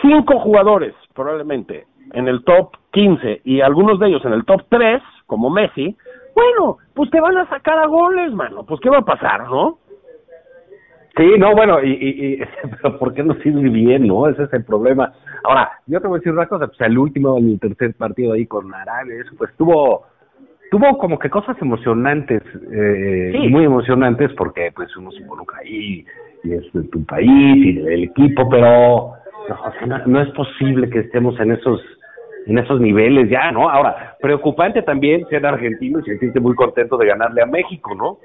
[0.00, 5.02] cinco jugadores probablemente en el top 15 y algunos de ellos en el top 3,
[5.26, 5.96] como Messi,
[6.34, 8.64] bueno, pues te van a sacar a goles, mano.
[8.64, 9.78] Pues qué va a pasar, ¿no?
[11.16, 12.38] Sí, no, bueno, y, y, y
[12.82, 14.28] pero ¿por qué no sirve bien, no?
[14.28, 15.12] Ese es el problema.
[15.42, 18.46] Ahora, yo te voy a decir una cosa, pues el último, el tercer partido ahí
[18.46, 20.04] con Arabia, eso, pues tuvo,
[20.70, 22.42] tuvo como que cosas emocionantes,
[22.72, 23.48] eh, Sí.
[23.48, 26.04] muy emocionantes, porque pues uno se involucra ahí,
[26.44, 29.14] y es de tu país, y del equipo, pero
[29.48, 31.80] no, o sea, no, no es posible que estemos en esos
[32.48, 33.68] en esos niveles ya, ¿no?
[33.68, 38.18] Ahora, preocupante también ser argentino y sentirte muy contento de ganarle a México, ¿no?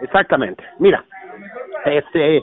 [0.00, 0.62] Exactamente.
[0.78, 1.02] Mira,
[1.86, 2.42] este,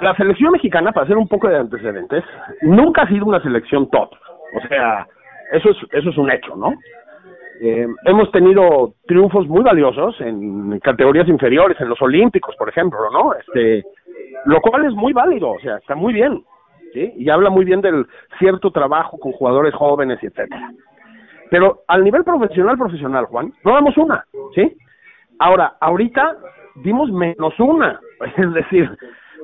[0.00, 2.24] la selección mexicana, para hacer un poco de antecedentes,
[2.62, 4.10] nunca ha sido una selección top.
[4.56, 5.06] O sea,
[5.52, 6.72] eso es, eso es un hecho, ¿no?
[7.60, 13.34] Eh, hemos tenido triunfos muy valiosos en categorías inferiores, en los Olímpicos, por ejemplo, ¿no?
[13.34, 13.84] Este,
[14.46, 16.42] lo cual es muy válido, o sea, está muy bien,
[16.92, 17.12] ¿sí?
[17.16, 18.06] Y habla muy bien del
[18.38, 20.70] cierto trabajo con jugadores jóvenes etcétera.
[21.50, 24.24] Pero al nivel profesional, profesional, Juan, no damos una,
[24.54, 24.76] ¿sí?
[25.38, 26.36] Ahora, ahorita
[26.76, 28.00] dimos menos una,
[28.36, 28.88] es decir,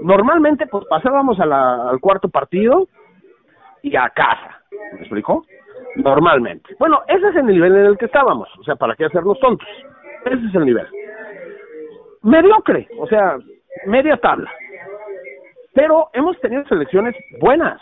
[0.00, 2.86] normalmente pues pasábamos al cuarto partido
[3.82, 5.44] y a casa, ¿me explico?
[5.96, 6.74] Normalmente.
[6.78, 9.68] Bueno, ese es el nivel en el que estábamos, o sea, ¿para qué hacernos tontos?
[10.24, 10.86] Ese es el nivel.
[12.22, 13.36] Mediocre, o sea,
[13.86, 14.50] media tabla.
[15.76, 17.78] Pero hemos tenido selecciones buenas.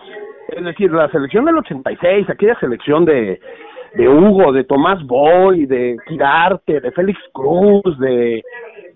[0.48, 3.40] Es decir, la selección del 86, aquella selección de,
[3.94, 8.42] de Hugo, de Tomás Boy, de Quirarte, de Félix Cruz, de,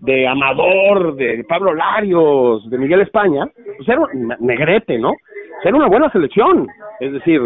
[0.00, 4.00] de Amador, de Pablo Larios, de Miguel España, pues era
[4.40, 5.10] Negrete, ¿no?
[5.10, 6.66] Pues era una buena selección.
[6.98, 7.40] Es decir,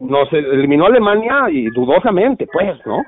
[0.00, 3.04] nos eliminó Alemania y dudosamente, pues, ¿no?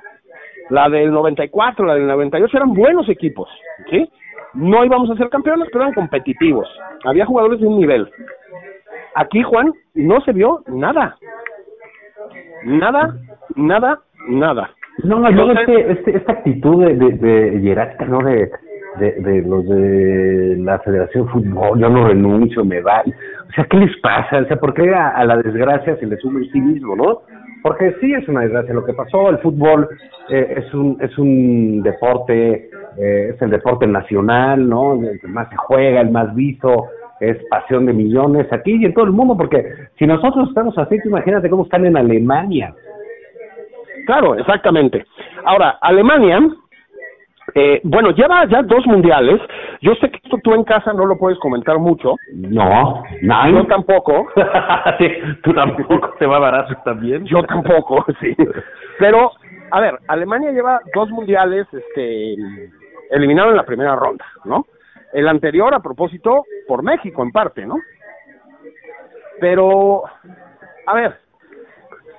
[0.69, 3.49] La del 94, la del 98 eran buenos equipos,
[3.91, 4.09] ¿sí?
[4.55, 6.69] No íbamos a ser campeones, pero eran competitivos.
[7.05, 8.11] Había jugadores de un nivel.
[9.15, 11.17] Aquí, Juan, no se vio nada.
[12.65, 13.15] Nada,
[13.57, 14.71] nada, nada.
[15.05, 18.19] No, no, este, este, esta actitud de, de, ¿no?
[18.19, 18.51] De,
[18.99, 23.03] de, de los de la Federación de Fútbol, yo no renuncio, me va.
[23.49, 24.39] O sea, ¿qué les pasa?
[24.39, 27.23] O sea, ¿por qué a, la desgracia se le suma el cinismo, no?
[27.63, 29.31] Porque sí es una desgracia lo que pasó.
[29.31, 29.89] El fútbol
[30.29, 34.95] eh, es un es un deporte, eh, es el deporte nacional, ¿no?
[34.95, 36.87] El que más se juega, el más visto,
[37.21, 39.65] es pasión de millones aquí y en todo el mundo, porque
[39.99, 42.75] si nosotros estamos así, imagínate cómo están en Alemania.
[44.07, 45.05] Claro, exactamente.
[45.45, 46.41] Ahora, Alemania
[47.55, 49.41] eh, bueno, lleva ya dos mundiales.
[49.81, 52.15] Yo sé que esto tú en casa no lo puedes comentar mucho.
[52.33, 53.51] No, no.
[53.51, 54.29] Yo tampoco.
[54.99, 55.09] sí,
[55.43, 57.25] tú tampoco te va barato también.
[57.25, 58.37] Yo tampoco, sí.
[58.99, 59.33] Pero,
[59.71, 62.37] a ver, Alemania lleva dos mundiales este,
[63.11, 64.67] eliminado en la primera ronda, ¿no?
[65.13, 67.77] El anterior, a propósito, por México en parte, ¿no?
[69.41, 70.05] Pero,
[70.87, 71.17] a ver,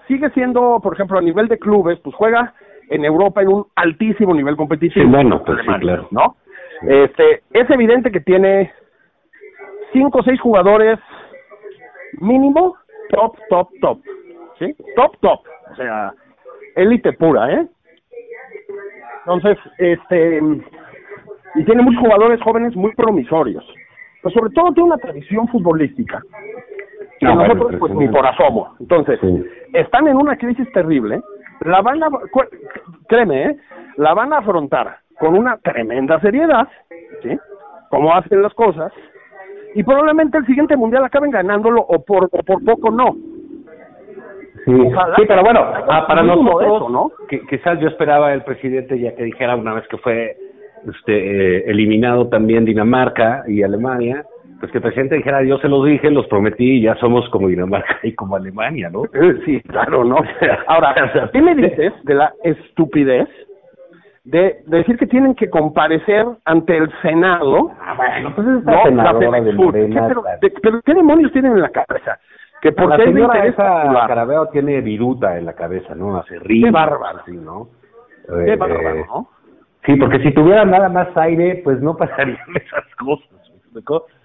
[0.08, 2.54] sigue siendo, por ejemplo, a nivel de clubes, pues juega
[2.90, 5.10] en Europa en un altísimo nivel competitivo.
[5.10, 6.08] bueno, pues sí, claro.
[6.12, 6.36] ¿No?
[6.82, 8.74] Este, es evidente que tiene
[9.94, 11.00] cinco o seis jugadores
[12.20, 12.76] mínimo
[13.10, 14.00] top, top, top.
[14.60, 14.76] ¿Sí?
[14.96, 15.40] Top, top.
[15.72, 16.14] O sea,
[16.76, 17.68] élite pura, ¿eh?
[19.20, 20.42] Entonces, este,
[21.56, 23.66] y tiene muchos jugadores jóvenes muy promisorios.
[24.22, 26.22] Pero sobre todo tiene una tradición futbolística.
[27.20, 28.76] Que nosotros, pues, ni por asomo.
[28.80, 29.20] Entonces,
[29.74, 31.22] están en una crisis terrible
[31.62, 32.10] la van a,
[33.08, 33.58] créeme, ¿eh?
[33.98, 36.68] la van a afrontar con una tremenda seriedad,
[37.22, 37.38] ¿sí?
[37.90, 38.92] Como hacen las cosas,
[39.76, 43.16] y probablemente el siguiente mundial acaben ganándolo o por, o por poco no.
[44.66, 44.74] Sí,
[45.18, 47.12] sí pero bueno, ah, para nosotros, ¿no?
[47.28, 50.36] Que, quizás yo esperaba el presidente ya que dijera una vez que fue
[50.88, 54.26] este, eh, eliminado también Dinamarca y Alemania,
[54.60, 57.48] pues que el presidente dijera, yo se los dije, los prometí, y ya somos como
[57.48, 59.04] Dinamarca y como Alemania, ¿no?
[59.46, 60.18] Sí, claro, ¿no?
[60.68, 60.96] Ahora,
[61.34, 63.28] ¿qué me dices de la estupidez
[64.24, 67.72] de, decir que tienen que comparecer ante el Senado?
[67.82, 70.08] Ah, bueno, pues es no, senadora de Morena.
[70.42, 72.20] ¿Qué, pero, ¿qué demonios tienen en la cabeza?
[72.62, 76.18] Que porque la señora esa Carabeo tiene viruta en la cabeza, ¿no?
[76.18, 76.68] Hace río.
[76.68, 77.22] Qué bárbaro.
[77.26, 77.70] Sí, ¿no?
[78.28, 79.30] Qué eh, bárbaro, ¿no?
[79.86, 83.30] Sí, porque si tuviera nada más aire, pues no pasarían esas cosas.
[83.74, 83.82] ¿me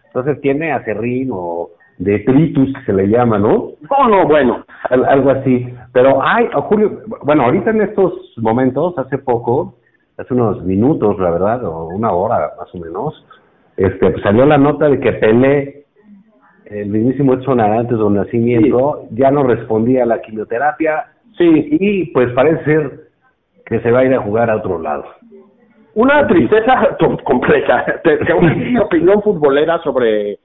[0.07, 3.73] entonces tiene acerrín o detritus, se le llama, ¿no?
[3.91, 4.65] No, no, bueno.
[4.91, 5.69] algo así.
[5.93, 9.75] Pero hay, oh, Julio, bueno, ahorita en estos momentos, hace poco,
[10.17, 13.27] hace unos minutos, la verdad, o una hora más o menos,
[13.77, 15.85] este, pues salió la nota de que Pelé,
[16.67, 21.13] el mismísimo Edson antes de nacimiento, ya no respondía a la quimioterapia.
[21.39, 21.69] Sí.
[21.71, 23.01] Y pues parece ser
[23.67, 25.05] que se va a ir a jugar a otro lado.
[25.97, 28.01] Una tristeza completa.
[28.05, 30.39] Tengo mi opinión futbolera sobre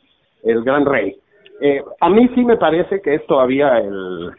[0.44, 1.14] el Gran Rey.
[1.60, 4.32] Eh, a mí sí me parece que es todavía el,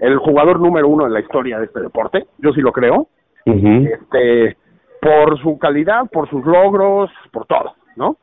[0.00, 2.26] el jugador número uno en la historia de este deporte.
[2.38, 3.06] Yo sí lo creo.
[3.44, 4.56] este,
[5.00, 8.16] por su calidad, por sus logros, por todo, ¿no?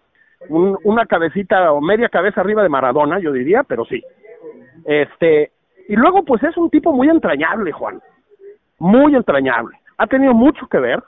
[0.49, 4.03] una cabecita o media cabeza arriba de Maradona, yo diría, pero sí.
[4.85, 5.51] Este,
[5.89, 7.99] y luego pues es un tipo muy entrañable, Juan.
[8.79, 9.77] Muy entrañable.
[9.97, 11.01] Ha tenido mucho que ver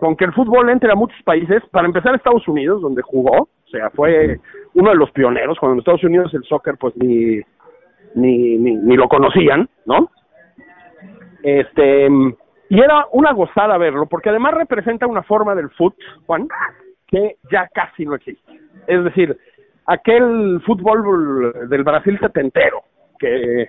[0.00, 3.68] con que el fútbol entre a muchos países, para empezar Estados Unidos, donde jugó, o
[3.70, 4.40] sea, fue
[4.72, 7.38] uno de los pioneros, cuando en Estados Unidos el soccer pues ni,
[8.14, 10.08] ni, ni, lo conocían, ¿no?
[11.42, 12.08] Este,
[12.70, 16.48] y era una gozada verlo, porque además representa una forma del fútbol, Juan,
[17.06, 18.58] que ya casi no existe.
[18.86, 19.36] Es decir,
[19.84, 22.84] aquel fútbol del Brasil setentero,
[23.18, 23.68] que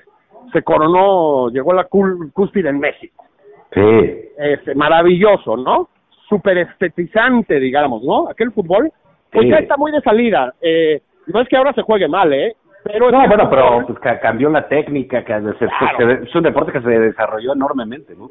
[0.54, 3.26] se coronó, llegó a la cúspide en México.
[3.74, 4.30] Sí.
[4.38, 5.90] Este, maravilloso, ¿no?
[6.32, 8.30] Súper estetizante, digamos, ¿no?
[8.30, 8.90] Aquel fútbol,
[9.30, 10.54] pues ya está muy de salida.
[10.62, 12.56] Eh, no es que ahora se juegue mal, ¿eh?
[12.86, 17.54] Pero no, bueno, pero pues, cambió la técnica, que es un deporte que se desarrolló
[17.54, 18.30] enormemente, ¿no?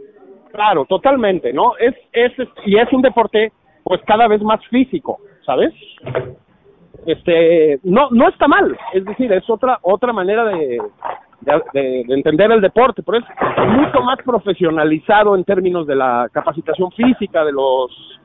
[0.50, 1.76] Claro, totalmente, ¿no?
[1.76, 2.32] Es, es,
[2.64, 3.52] y es un deporte,
[3.84, 5.72] pues cada vez más físico, ¿sabes?
[7.06, 10.78] Este, no, no está mal, es decir, es otra, otra manera de,
[11.40, 13.24] de, entender el deporte, pero es
[13.68, 18.20] mucho más profesionalizado en términos de la capacitación física de los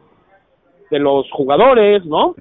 [0.91, 2.36] de los jugadores, ¿no?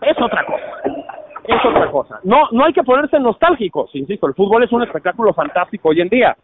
[0.00, 0.98] Es otra cosa.
[1.44, 2.20] Es otra cosa.
[2.24, 6.08] No no hay que ponerse nostálgicos, insisto, el fútbol es un espectáculo fantástico hoy en
[6.08, 6.36] día.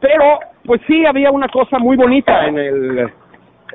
[0.00, 3.12] Pero pues sí había una cosa muy bonita en el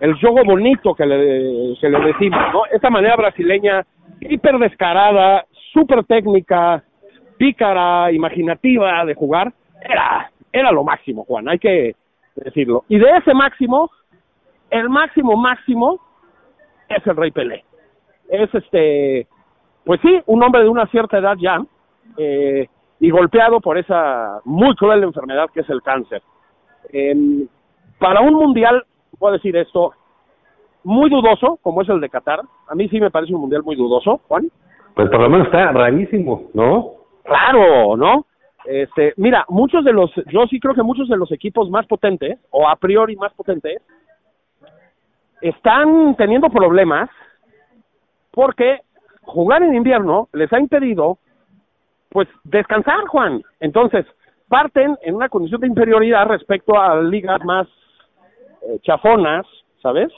[0.02, 2.64] el juego bonito que le, que decimos, ¿no?
[2.72, 3.86] Esa manera brasileña
[4.22, 6.84] hiper descarada, súper técnica,
[7.38, 11.96] pícara, imaginativa de jugar, era, era lo máximo, Juan, hay que
[12.36, 12.84] decirlo.
[12.90, 13.90] Y de ese máximo,
[14.70, 16.00] el máximo máximo
[16.90, 17.64] es el Rey Pelé.
[18.30, 19.28] Es este,
[19.84, 21.64] pues sí, un hombre de una cierta edad ya,
[22.18, 22.68] eh,
[23.00, 26.22] y golpeado por esa muy cruel enfermedad que es el cáncer.
[28.00, 28.84] para un mundial,
[29.20, 29.94] puedo decir esto,
[30.84, 32.42] muy dudoso, como es el de Qatar.
[32.68, 34.50] A mí sí me parece un mundial muy dudoso, Juan.
[34.94, 36.92] Pues por lo menos está rarísimo, ¿no?
[37.26, 38.26] Claro, ¿no?
[38.66, 42.40] Este, mira, muchos de los, yo sí creo que muchos de los equipos más potentes,
[42.52, 43.82] o a priori más potentes,
[45.42, 47.10] están teniendo problemas
[48.32, 48.82] porque
[49.22, 51.18] jugar en invierno les ha impedido,
[52.10, 53.42] pues, descansar, Juan.
[53.60, 54.06] Entonces,
[54.48, 57.68] parten en una condición de inferioridad respecto a ligas más
[58.62, 59.46] eh, chafonas,
[59.82, 60.12] ¿sabes?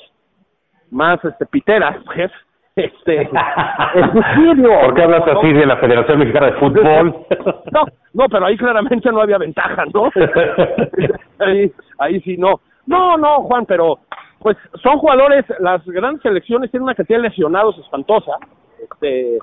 [0.92, 1.98] Más, este, piteras,
[2.78, 7.16] este, ¿Por qué hablas así de la Federación Mexicana de Fútbol?
[7.72, 10.10] No, no, pero ahí claramente no había ventaja, ¿no?
[11.40, 12.62] ahí, ahí sí no.
[12.86, 14.00] No, no, Juan, pero
[14.40, 18.34] pues son jugadores, las grandes selecciones tienen una cantidad de lesionados espantosa,
[18.82, 19.40] este,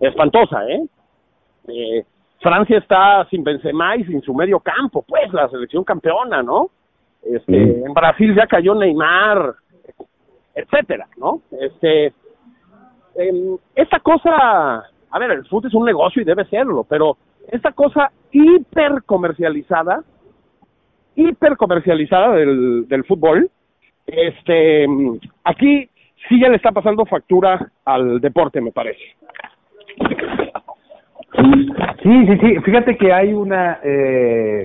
[0.00, 0.86] espantosa, ¿eh?
[1.68, 2.04] eh
[2.40, 6.68] Francia está sin Benzema y sin su medio campo, pues la selección campeona, ¿no?
[7.22, 9.54] Este, en Brasil ya cayó Neymar,
[10.54, 11.40] etcétera, ¿no?
[11.58, 12.12] Este,
[13.16, 17.16] eh, esta cosa, a ver, el fútbol es un negocio y debe serlo, pero
[17.48, 20.02] esta cosa hiper comercializada,
[21.14, 23.50] hiper comercializada del, del fútbol,
[24.06, 24.86] este,
[25.44, 25.88] aquí
[26.28, 29.02] sí ya le está pasando factura al deporte, me parece.
[32.02, 32.60] Sí, sí, sí.
[32.60, 34.62] Fíjate que hay una eh,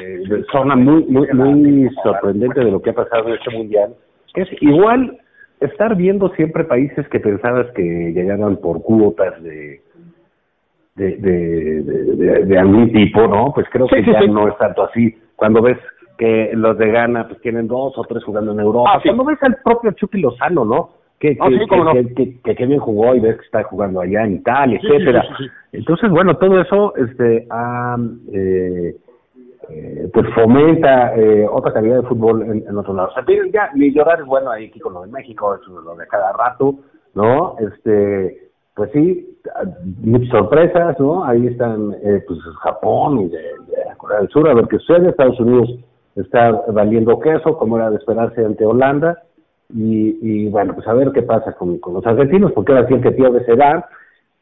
[0.00, 3.94] eh, zona muy, muy, muy sorprendente de lo que ha pasado en este mundial,
[4.34, 5.18] es igual
[5.66, 9.80] estar viendo siempre países que pensabas que llegaban por cuotas de
[10.96, 13.52] de, de, de, algún tipo, ¿no?
[13.52, 15.14] Pues creo que ya no es tanto así.
[15.34, 15.78] Cuando ves
[16.16, 19.42] que los de Ghana pues tienen dos o tres jugando en Europa, ah, cuando ves
[19.42, 20.90] al propio Chucky Lozano, ¿no?
[21.18, 21.48] Que, ah,
[22.14, 25.24] que, que, que, bien jugó y ves que está jugando allá en Italia, etcétera.
[25.72, 27.96] Entonces, bueno, todo eso este ha
[28.32, 28.94] eh,
[29.70, 33.14] eh, pues fomenta eh, otra calidad de fútbol en, en otros lados.
[33.52, 36.32] Ya, ni llorar es bueno ahí aquí con lo de México, eso lo de cada
[36.32, 36.76] rato,
[37.14, 37.56] ¿no?
[37.58, 39.38] Este, pues sí,
[40.30, 41.24] sorpresas, ¿no?
[41.24, 43.40] Ahí están, eh, pues Japón y de,
[43.96, 45.78] Corea del Sur, a ver qué sucede, Estados Unidos
[46.16, 49.22] está valiendo queso, como era de esperarse ante Holanda,
[49.72, 53.12] y, y bueno, pues a ver qué pasa con, los argentinos, porque ahora sí que
[53.12, 53.88] pierde será,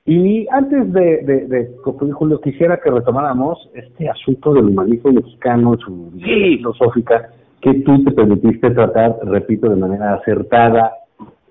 [0.05, 1.71] y antes de, de, de
[2.13, 6.57] Julio, quisiera que retomáramos este asunto del humanismo mexicano, su sí.
[6.57, 7.31] filosófica,
[7.61, 10.93] que tú te permitiste tratar, repito, de manera acertada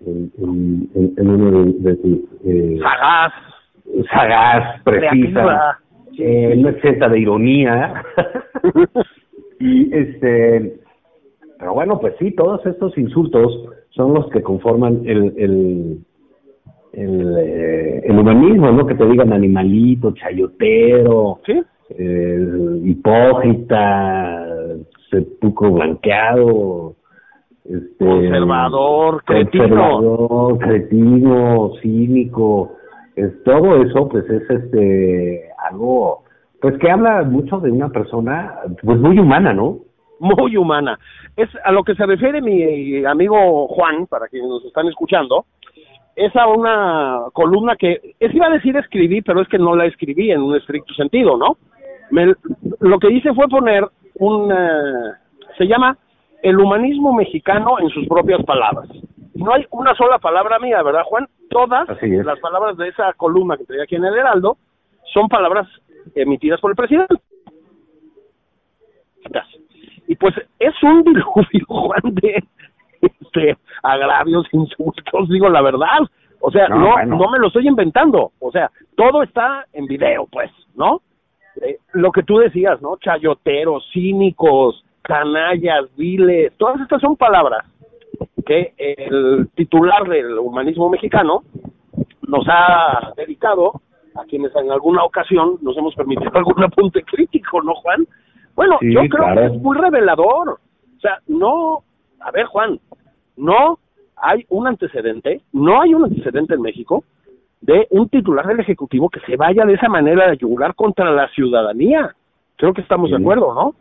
[0.05, 2.19] en, en, en uno de, tus...
[2.43, 3.33] Eh, sagaz.
[4.11, 5.79] Sagaz, precisa,
[6.17, 8.03] eh, no exenta de ironía.
[9.59, 10.77] y este...
[11.57, 15.99] Pero bueno, pues sí, todos estos insultos son los que conforman el, el
[16.93, 18.85] el, eh, el humanismo, ¿no?
[18.85, 21.61] Que te digan animalito, chayotero, ¿Sí?
[22.83, 24.47] hipócrita,
[25.09, 26.95] sepulcro blanqueado,
[27.65, 32.75] este, conservador, cretino, conservador, cretino, cínico,
[33.15, 36.23] es, todo eso, pues es este algo,
[36.61, 39.79] pues que habla mucho de una persona, pues muy humana, ¿no?
[40.19, 40.99] Muy humana.
[41.35, 45.45] Es a lo que se refiere mi amigo Juan, para quienes nos están escuchando,
[46.21, 49.85] es a una columna que, es iba a decir escribí, pero es que no la
[49.85, 51.57] escribí en un estricto sentido, ¿no?
[52.11, 52.35] Me,
[52.79, 55.13] lo que hice fue poner un, eh,
[55.57, 55.97] se llama
[56.43, 58.87] El humanismo mexicano en sus propias palabras.
[59.33, 61.27] No hay una sola palabra mía, ¿verdad, Juan?
[61.49, 64.57] Todas las palabras de esa columna que tenía aquí en el Heraldo
[65.13, 65.67] son palabras
[66.13, 67.15] emitidas por el presidente.
[70.07, 72.43] Y pues es un diluvio, Juan, de,
[73.01, 75.99] este, agravios, insultos, digo la verdad.
[76.39, 78.31] O sea, no, no, me lo estoy inventando.
[78.39, 81.01] O sea, todo está en video, pues, ¿no?
[81.61, 82.97] Eh, lo que tú decías, ¿no?
[82.97, 87.65] Chayoteros, cínicos, canallas, viles, todas estas son palabras
[88.45, 91.43] que el titular del humanismo mexicano
[92.27, 93.81] nos ha dedicado
[94.15, 98.07] a quienes en alguna ocasión nos hemos permitido algún apunte crítico, ¿no, Juan?
[98.55, 100.59] Bueno, yo creo que es muy revelador.
[100.97, 101.83] O sea, no,
[102.21, 102.79] a ver, Juan,
[103.37, 103.79] no
[104.15, 107.03] hay un antecedente, no hay un antecedente en México
[107.61, 111.27] de un titular del Ejecutivo que se vaya de esa manera a yugular contra la
[111.29, 112.15] ciudadanía.
[112.57, 113.75] Creo que estamos de acuerdo, ¿no?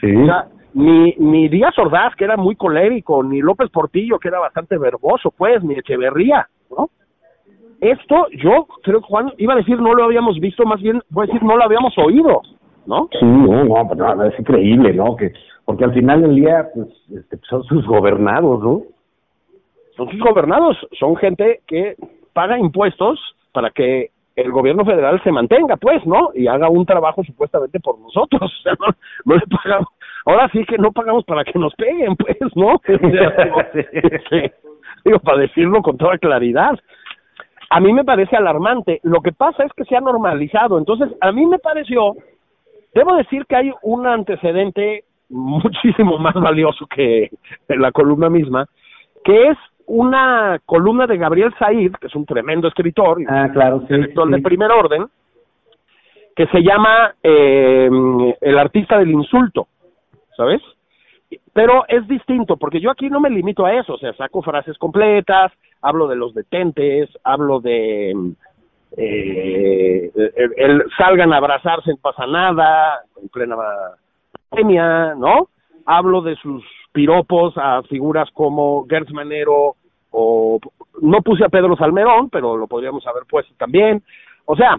[0.00, 0.14] Sí.
[0.14, 4.38] O sea, ni, ni Díaz Ordaz, que era muy colérico, ni López Portillo, que era
[4.38, 6.88] bastante verboso, pues, ni Echeverría, ¿no?
[7.80, 11.26] Esto, yo creo, Juan, iba a decir no lo habíamos visto, más bien voy a
[11.26, 12.42] decir no lo habíamos oído,
[12.86, 13.08] ¿no?
[13.12, 15.16] Sí, no, no, pero es increíble, ¿no?
[15.16, 15.32] Que,
[15.64, 18.82] porque al final del día, pues, este, son sus gobernados, ¿no?
[19.96, 21.96] son sus gobernados, son gente que
[22.32, 23.20] paga impuestos
[23.52, 26.30] para que el gobierno federal se mantenga, pues, ¿no?
[26.34, 28.50] Y haga un trabajo supuestamente por nosotros.
[28.60, 28.74] O sea,
[29.24, 29.88] no, le pagamos.
[30.24, 32.80] Ahora sí que no pagamos para que nos peguen, pues, ¿no?
[35.04, 36.78] digo, para decirlo con toda claridad.
[37.70, 39.00] A mí me parece alarmante.
[39.02, 40.78] Lo que pasa es que se ha normalizado.
[40.78, 42.14] Entonces, a mí me pareció,
[42.94, 47.30] debo decir que hay un antecedente muchísimo más valioso que
[47.68, 48.66] la columna misma,
[49.24, 53.94] que es una columna de Gabriel Said, que es un tremendo escritor, ah, claro, sí,
[53.94, 55.06] de primer orden,
[56.36, 57.90] que se llama eh,
[58.40, 59.66] El artista del insulto,
[60.36, 60.62] ¿sabes?
[61.52, 64.78] Pero es distinto, porque yo aquí no me limito a eso, o sea, saco frases
[64.78, 65.52] completas,
[65.82, 68.14] hablo de los detentes, hablo de
[68.96, 70.10] eh,
[70.56, 73.56] el, salgan a abrazarse, no pasa nada, en plena
[74.52, 75.48] pandemia, ¿no?
[75.86, 79.76] Hablo de sus piropos a figuras como Gertz Manero
[80.10, 80.60] o
[81.00, 84.02] no puse a Pedro Salmerón, pero lo podríamos haber puesto también.
[84.44, 84.78] O sea,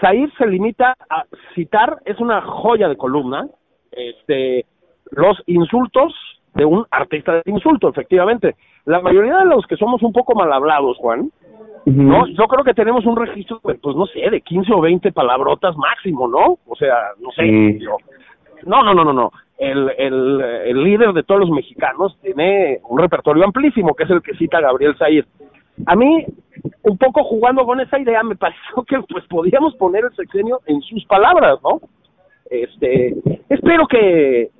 [0.00, 1.24] Said se limita a
[1.54, 3.46] citar, es una joya de columna,
[3.92, 4.64] este,
[5.10, 6.14] los insultos
[6.54, 8.56] de un artista de insulto, efectivamente.
[8.86, 11.30] La mayoría de los que somos un poco mal hablados, Juan,
[11.86, 15.76] no, yo creo que tenemos un registro, pues no sé, de 15 o 20 palabrotas
[15.76, 16.58] máximo, ¿no?
[16.66, 17.78] O sea, no sé.
[18.66, 19.32] No, no, no, no, no.
[19.58, 24.22] El, el, el líder de todos los mexicanos tiene un repertorio amplísimo, que es el
[24.22, 25.24] que cita Gabriel Said.
[25.86, 26.24] A mí,
[26.82, 30.80] un poco jugando con esa idea, me pareció que pues podíamos poner el sexenio en
[30.82, 31.80] sus palabras, ¿no?
[32.50, 33.14] Este,
[33.48, 34.50] espero que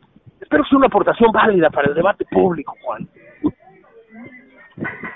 [0.40, 3.06] espero que sea una aportación válida para el debate público, Juan.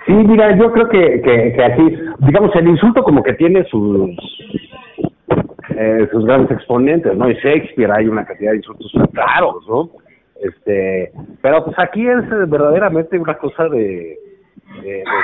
[0.06, 1.82] Sí, mira, yo creo que, que, que aquí,
[2.20, 4.10] digamos, el insulto como que tiene sus
[5.80, 7.30] eh, sus grandes exponentes, ¿no?
[7.30, 9.90] Y Shakespeare hay una cantidad de insultos claros, ¿no?
[10.40, 14.18] Este, pero pues aquí es verdaderamente una cosa de,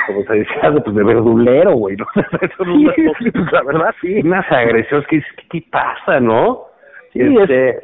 [0.07, 2.05] como se decía, de, pues de verdulero, güey, ¿no?
[2.39, 4.21] pues, la verdad, sí.
[4.23, 6.67] Unas agresiones que, ¿qué pasa, no?
[7.11, 7.79] Sí, este,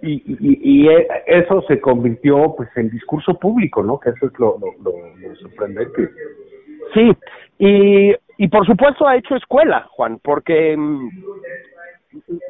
[0.00, 0.88] y, y, y
[1.26, 4.00] eso se convirtió pues en discurso público, ¿no?
[4.00, 6.08] Que eso es lo, lo, lo, sorprendente.
[6.94, 7.12] Sí,
[7.58, 11.08] y, y por supuesto ha hecho escuela, Juan, porque mm,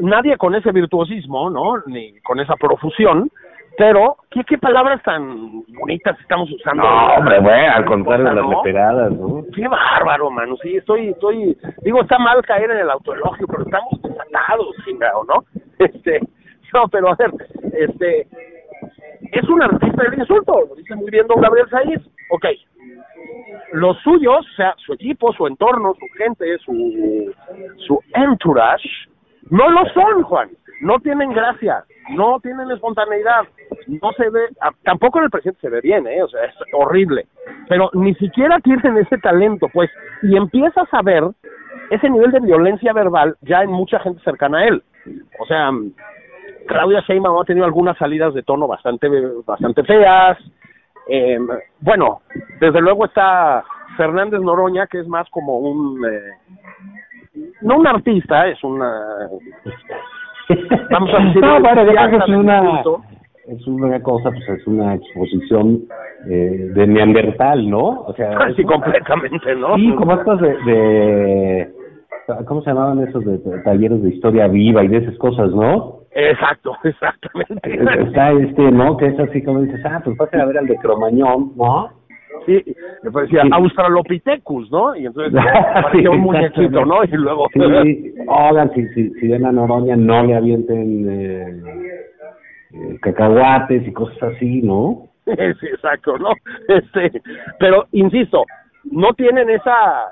[0.00, 1.82] nadie con ese virtuosismo, ¿no?
[1.86, 3.30] Ni con esa profusión,
[3.76, 6.82] pero ¿qué, qué palabras tan bonitas estamos usando?
[6.82, 9.44] No, hombre, bueno, al contrario de las leperadas, ¿no?
[9.54, 14.02] Qué bárbaro, mano, sí, estoy, estoy, digo, está mal caer en el autoelogio, pero estamos
[14.02, 15.44] desatados, chingado, ¿no?
[15.78, 16.20] Este,
[16.74, 17.30] no, pero a ver,
[17.72, 18.26] este,
[19.30, 22.00] es un artista del insulto, lo dice muy bien don Gabriel Saiz,
[22.30, 22.46] ok.
[23.74, 27.32] Los suyos, o sea, su equipo, su entorno, su gente, su,
[27.86, 28.88] su entourage,
[29.50, 30.50] no lo son, Juan.
[30.80, 33.46] No tienen gracia, no tienen espontaneidad,
[33.88, 34.42] no se ve,
[34.84, 36.22] tampoco en el presidente se ve bien, ¿eh?
[36.22, 37.26] O sea, es horrible.
[37.68, 39.90] Pero ni siquiera tienen ese talento, pues,
[40.22, 41.24] y empiezas a ver
[41.90, 44.82] ese nivel de violencia verbal ya en mucha gente cercana a él.
[45.40, 45.70] O sea,
[46.66, 49.08] Claudia Sheinbaum ha tenido algunas salidas de tono bastante
[49.46, 50.38] bastante feas.
[51.08, 51.38] Eh,
[51.80, 52.20] bueno,
[52.60, 53.64] desde luego está
[53.96, 56.30] Fernández Noroña, que es más como un eh,
[57.62, 59.28] no un artista, es una
[60.90, 62.82] vamos a decir no, bueno, es una
[63.48, 65.84] es una cosa, pues es una exposición
[66.28, 68.02] eh, de Neandertal, ¿no?
[68.02, 69.76] O sea, sí, completamente, ¿no?
[69.76, 71.70] Sí, como estas de, de
[72.46, 76.00] ¿cómo se llamaban esos de, talleres de historia viva y de esas cosas, no?
[76.10, 78.02] Exacto, exactamente.
[78.02, 78.96] Está este, ¿no?
[78.96, 81.90] Que es así como dices, ah, pues pasen a ver al de Cromañón, ¿no?
[82.46, 84.94] Sí, me parecía Australopithecus, ¿no?
[84.96, 85.32] Y entonces
[85.74, 87.04] parecía un muñequito, ¿no?
[87.04, 87.46] Y luego...
[87.52, 91.62] Sí, oigan, si, si, si ven a Noroña, no le avienten eh,
[92.72, 95.08] eh, cacahuates y cosas así, ¿no?
[95.26, 96.30] Sí, exacto, ¿no?
[96.68, 97.20] Este,
[97.58, 98.44] pero, insisto,
[98.84, 100.08] no tienen esa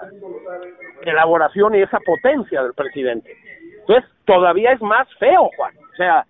[1.02, 3.30] elaboración y esa potencia del presidente.
[3.80, 5.72] Entonces, todavía es más feo, Juan.
[5.92, 6.26] O sea,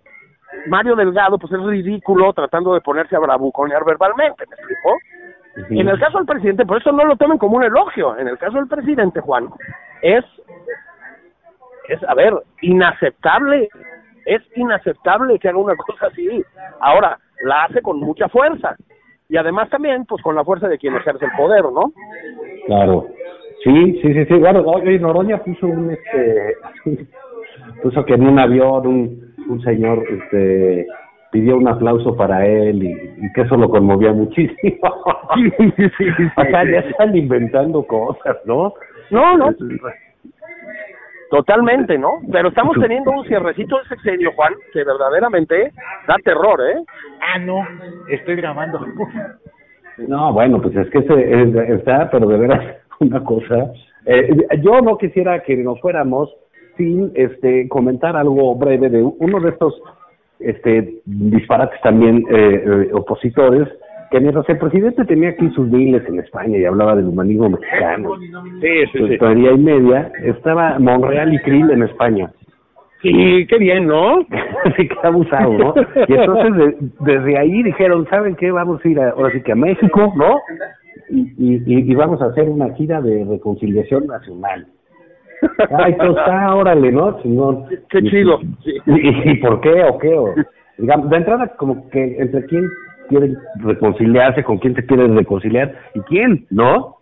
[0.68, 4.56] Mario Delgado, pues es ridículo tratando de ponerse a bravuconear verbalmente, ¿me
[5.60, 5.82] explico?
[5.82, 8.16] En el caso del presidente, por eso no lo tomen como un elogio.
[8.18, 9.48] En el caso del presidente, Juan,
[10.02, 10.24] es,
[11.88, 13.68] es, a ver, inaceptable.
[14.24, 16.42] Es inaceptable que haga una cosa así.
[16.80, 18.76] Ahora, la hace con mucha fuerza.
[19.28, 21.92] Y además también, pues con la fuerza de quien ejerce el poder, ¿no?
[22.66, 23.06] Claro.
[23.64, 24.34] Sí, sí, sí, sí.
[24.34, 26.56] Bueno, hoy Noroña puso un, este,
[27.82, 30.86] puso que en un avión un, un señor, este,
[31.36, 34.56] pidió un aplauso para él y, que eso lo conmovía muchísimo.
[35.34, 36.04] Sí, sí, sí,
[36.52, 38.72] ya están inventando cosas, ¿no?
[39.10, 39.54] No, no.
[41.30, 42.20] Totalmente, ¿no?
[42.32, 45.72] Pero estamos teniendo un cierrecito de sexenio, Juan, que verdaderamente
[46.08, 46.82] da terror, ¿eh?
[47.20, 47.58] Ah, no,
[48.08, 48.80] estoy grabando.
[50.08, 53.72] No, bueno, pues es que se, está, pero de veras una cosa.
[54.06, 56.34] Eh, yo no quisiera que nos fuéramos
[56.78, 59.74] sin este comentar algo breve de uno de estos
[60.40, 63.68] este disparates también eh, eh, opositores
[64.10, 68.10] que mientras el presidente tenía aquí sus diles en España y hablaba del humanismo mexicano,
[68.60, 69.14] Sí, sí, sí.
[69.20, 72.30] y media, estaba Monreal y Krill en España.
[73.02, 74.18] Sí, qué bien, ¿no?
[74.64, 75.74] Así que abusado, ¿no?
[76.08, 78.50] Y entonces de- desde ahí dijeron, ¿saben qué?
[78.52, 80.40] Vamos a ir a, ahora sí que a México, ¿no?
[81.10, 84.66] Y, y- y vamos a hacer una gira de reconciliación nacional.
[85.78, 87.20] Ay, pues está, órale, ¿no?
[87.22, 87.66] Chingón.
[87.90, 88.72] Qué chido, sí.
[88.86, 90.14] ¿Y, y por qué o qué?
[90.14, 90.34] O,
[90.78, 92.68] digamos, de entrada, como que entre quién
[93.08, 96.96] quiere reconciliarse, con quién se quiere reconciliar y quién, ¿no?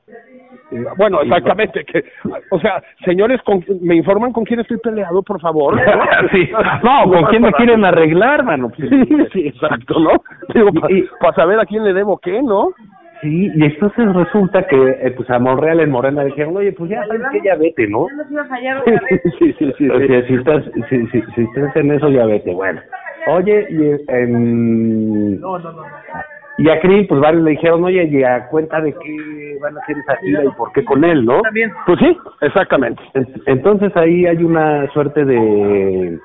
[0.97, 1.85] Bueno, exactamente.
[1.85, 2.03] Que,
[2.51, 5.79] o sea, señores, con- ¿me informan con quién estoy peleado, por favor?
[6.33, 6.51] sí.
[6.83, 8.71] No, ¿con quién me quieren arreglar, mano?
[8.77, 8.89] Sí,
[9.33, 10.11] sí, exacto, ¿no?
[10.53, 10.71] Digo,
[11.21, 12.71] para saber a quién le debo qué, ¿no?
[13.25, 17.01] Sí, y entonces resulta que eh, pues a Monreal en Morena dijeron, oye, pues ya
[17.07, 18.07] sabes que ya vete, ¿no?
[19.39, 19.89] Sí, sí, sí.
[19.91, 22.81] O sea, si estás, si, si, si estás en eso, ya vete, bueno.
[23.29, 25.41] Oye, y en...
[26.59, 29.81] Y a Krill, pues varios le dijeron, oye, y a cuenta de qué van a
[29.81, 31.41] hacer esa gira y por qué con él, ¿no?
[31.87, 33.03] Pues sí, exactamente.
[33.15, 36.19] En- Entonces ahí hay una suerte de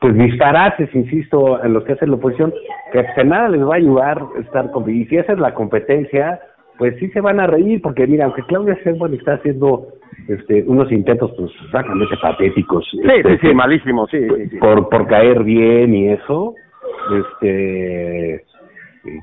[0.00, 2.52] pues disparates, insisto, en los que hace la oposición,
[2.92, 6.40] que en nada les va a ayudar estar con y si esa es la competencia,
[6.78, 9.86] pues sí se van a reír, porque mira, aunque Claudia Sheinbaum está haciendo
[10.28, 14.26] este unos intentos pues francamente patéticos, Sí, este, sí, sí, malísimo, sí,
[14.60, 16.54] por por caer bien y eso,
[17.22, 18.44] este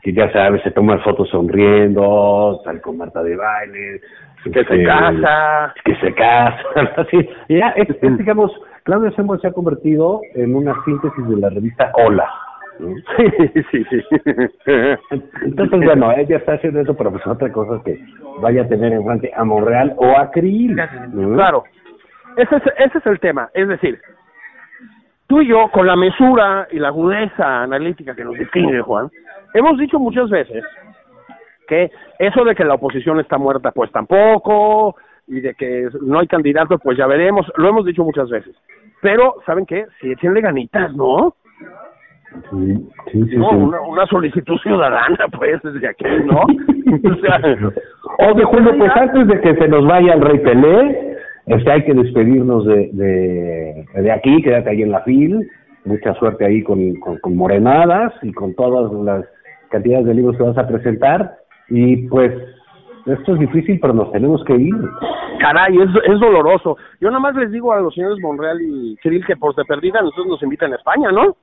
[0.01, 4.01] que ya sabes, se toman fotos sonriendo, tal con Marta de baile,
[4.43, 5.73] Que se este, casa.
[5.85, 7.29] que se casan, así.
[7.49, 8.51] Ya, es, es, digamos,
[8.83, 12.29] Claudia Sheinbaum se ha convertido en una síntesis de la revista Hola.
[12.79, 14.03] Sí, sí, sí.
[15.43, 17.99] Entonces, bueno, ella está haciendo eso, pero pues otra cosa es que
[18.41, 20.75] vaya a tener en frente a Monreal o a Krill.
[21.35, 21.63] Claro.
[22.35, 23.49] Ese es, ese es el tema.
[23.53, 23.99] Es decir,
[25.27, 29.09] tú y yo, con la mesura y la agudeza analítica que nos distingue, Juan,
[29.53, 30.63] hemos dicho muchas veces
[32.19, 34.95] eso de que la oposición está muerta, pues tampoco,
[35.27, 38.55] y de que no hay candidatos, pues ya veremos, lo hemos dicho muchas veces.
[39.01, 39.85] Pero, ¿saben qué?
[39.99, 41.35] Si échenle ganitas, ¿no?
[42.49, 43.37] Sí, sí, sí.
[43.37, 46.41] No, una, una solicitud ciudadana, pues, desde aquí, ¿no?
[47.11, 47.39] o sea,
[48.19, 51.93] Oye, Julio, pues antes de que se nos vaya el Rey Pelé, este, hay que
[51.93, 55.49] despedirnos de, de, de aquí, quédate ahí en la fil,
[55.85, 59.25] mucha suerte ahí con, con, con Morenadas y con todas las
[59.69, 61.33] cantidades de libros que vas a presentar,
[61.69, 62.31] y pues
[63.05, 64.75] esto es difícil, pero nos tenemos que ir.
[65.39, 66.77] Caray, es, es doloroso.
[67.01, 70.01] Yo nada más les digo a los señores Monreal y Kirill que por de perdida
[70.01, 71.35] nosotros nos invitan a España, ¿no?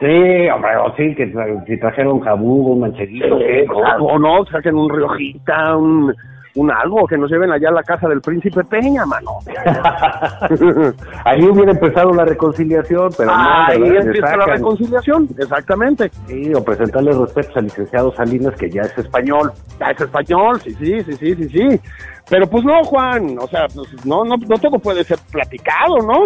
[0.00, 3.66] Sí, hombre, o sí, que tra- si trajeron jabugo, un mancheguito, ¿qué?
[3.66, 3.76] ¿no?
[4.04, 6.14] O no, saquen un riojita, un,
[6.54, 9.38] un algo, que nos lleven allá a la casa del príncipe Peña, mano.
[11.24, 16.10] Ahí hubiera empezado la reconciliación, pero no, Ahí empieza la reconciliación, exactamente.
[16.26, 19.52] Sí, o presentarle respetos al licenciado Salinas, que ya es español.
[19.78, 21.80] Ya es español, sí, sí, sí, sí, sí, sí.
[22.28, 26.24] Pero pues no, Juan, o sea, pues, no, no, no todo puede ser platicado, ¿no?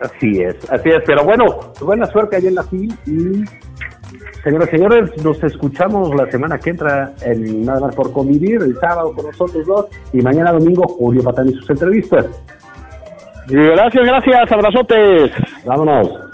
[0.00, 1.02] Así es, así es.
[1.06, 1.44] Pero bueno,
[1.80, 3.44] buena suerte allá en la FIL y,
[4.42, 8.76] señoras y señores, nos escuchamos la semana que entra en Nada más por convivir, el
[8.76, 12.26] sábado con nosotros dos y mañana domingo Julio Patán y sus entrevistas.
[13.48, 15.32] Gracias, gracias, abrazotes.
[15.64, 16.27] Vámonos.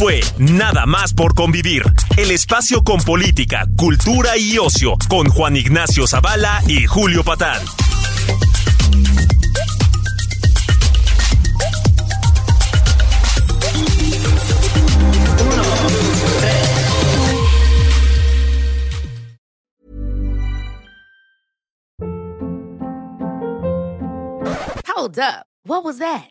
[0.00, 1.82] Fue Nada más por convivir,
[2.16, 7.60] el espacio con política, cultura y ocio, con Juan Ignacio Zavala y Julio Patán.
[24.86, 25.44] Hold up.
[25.66, 26.30] What was that?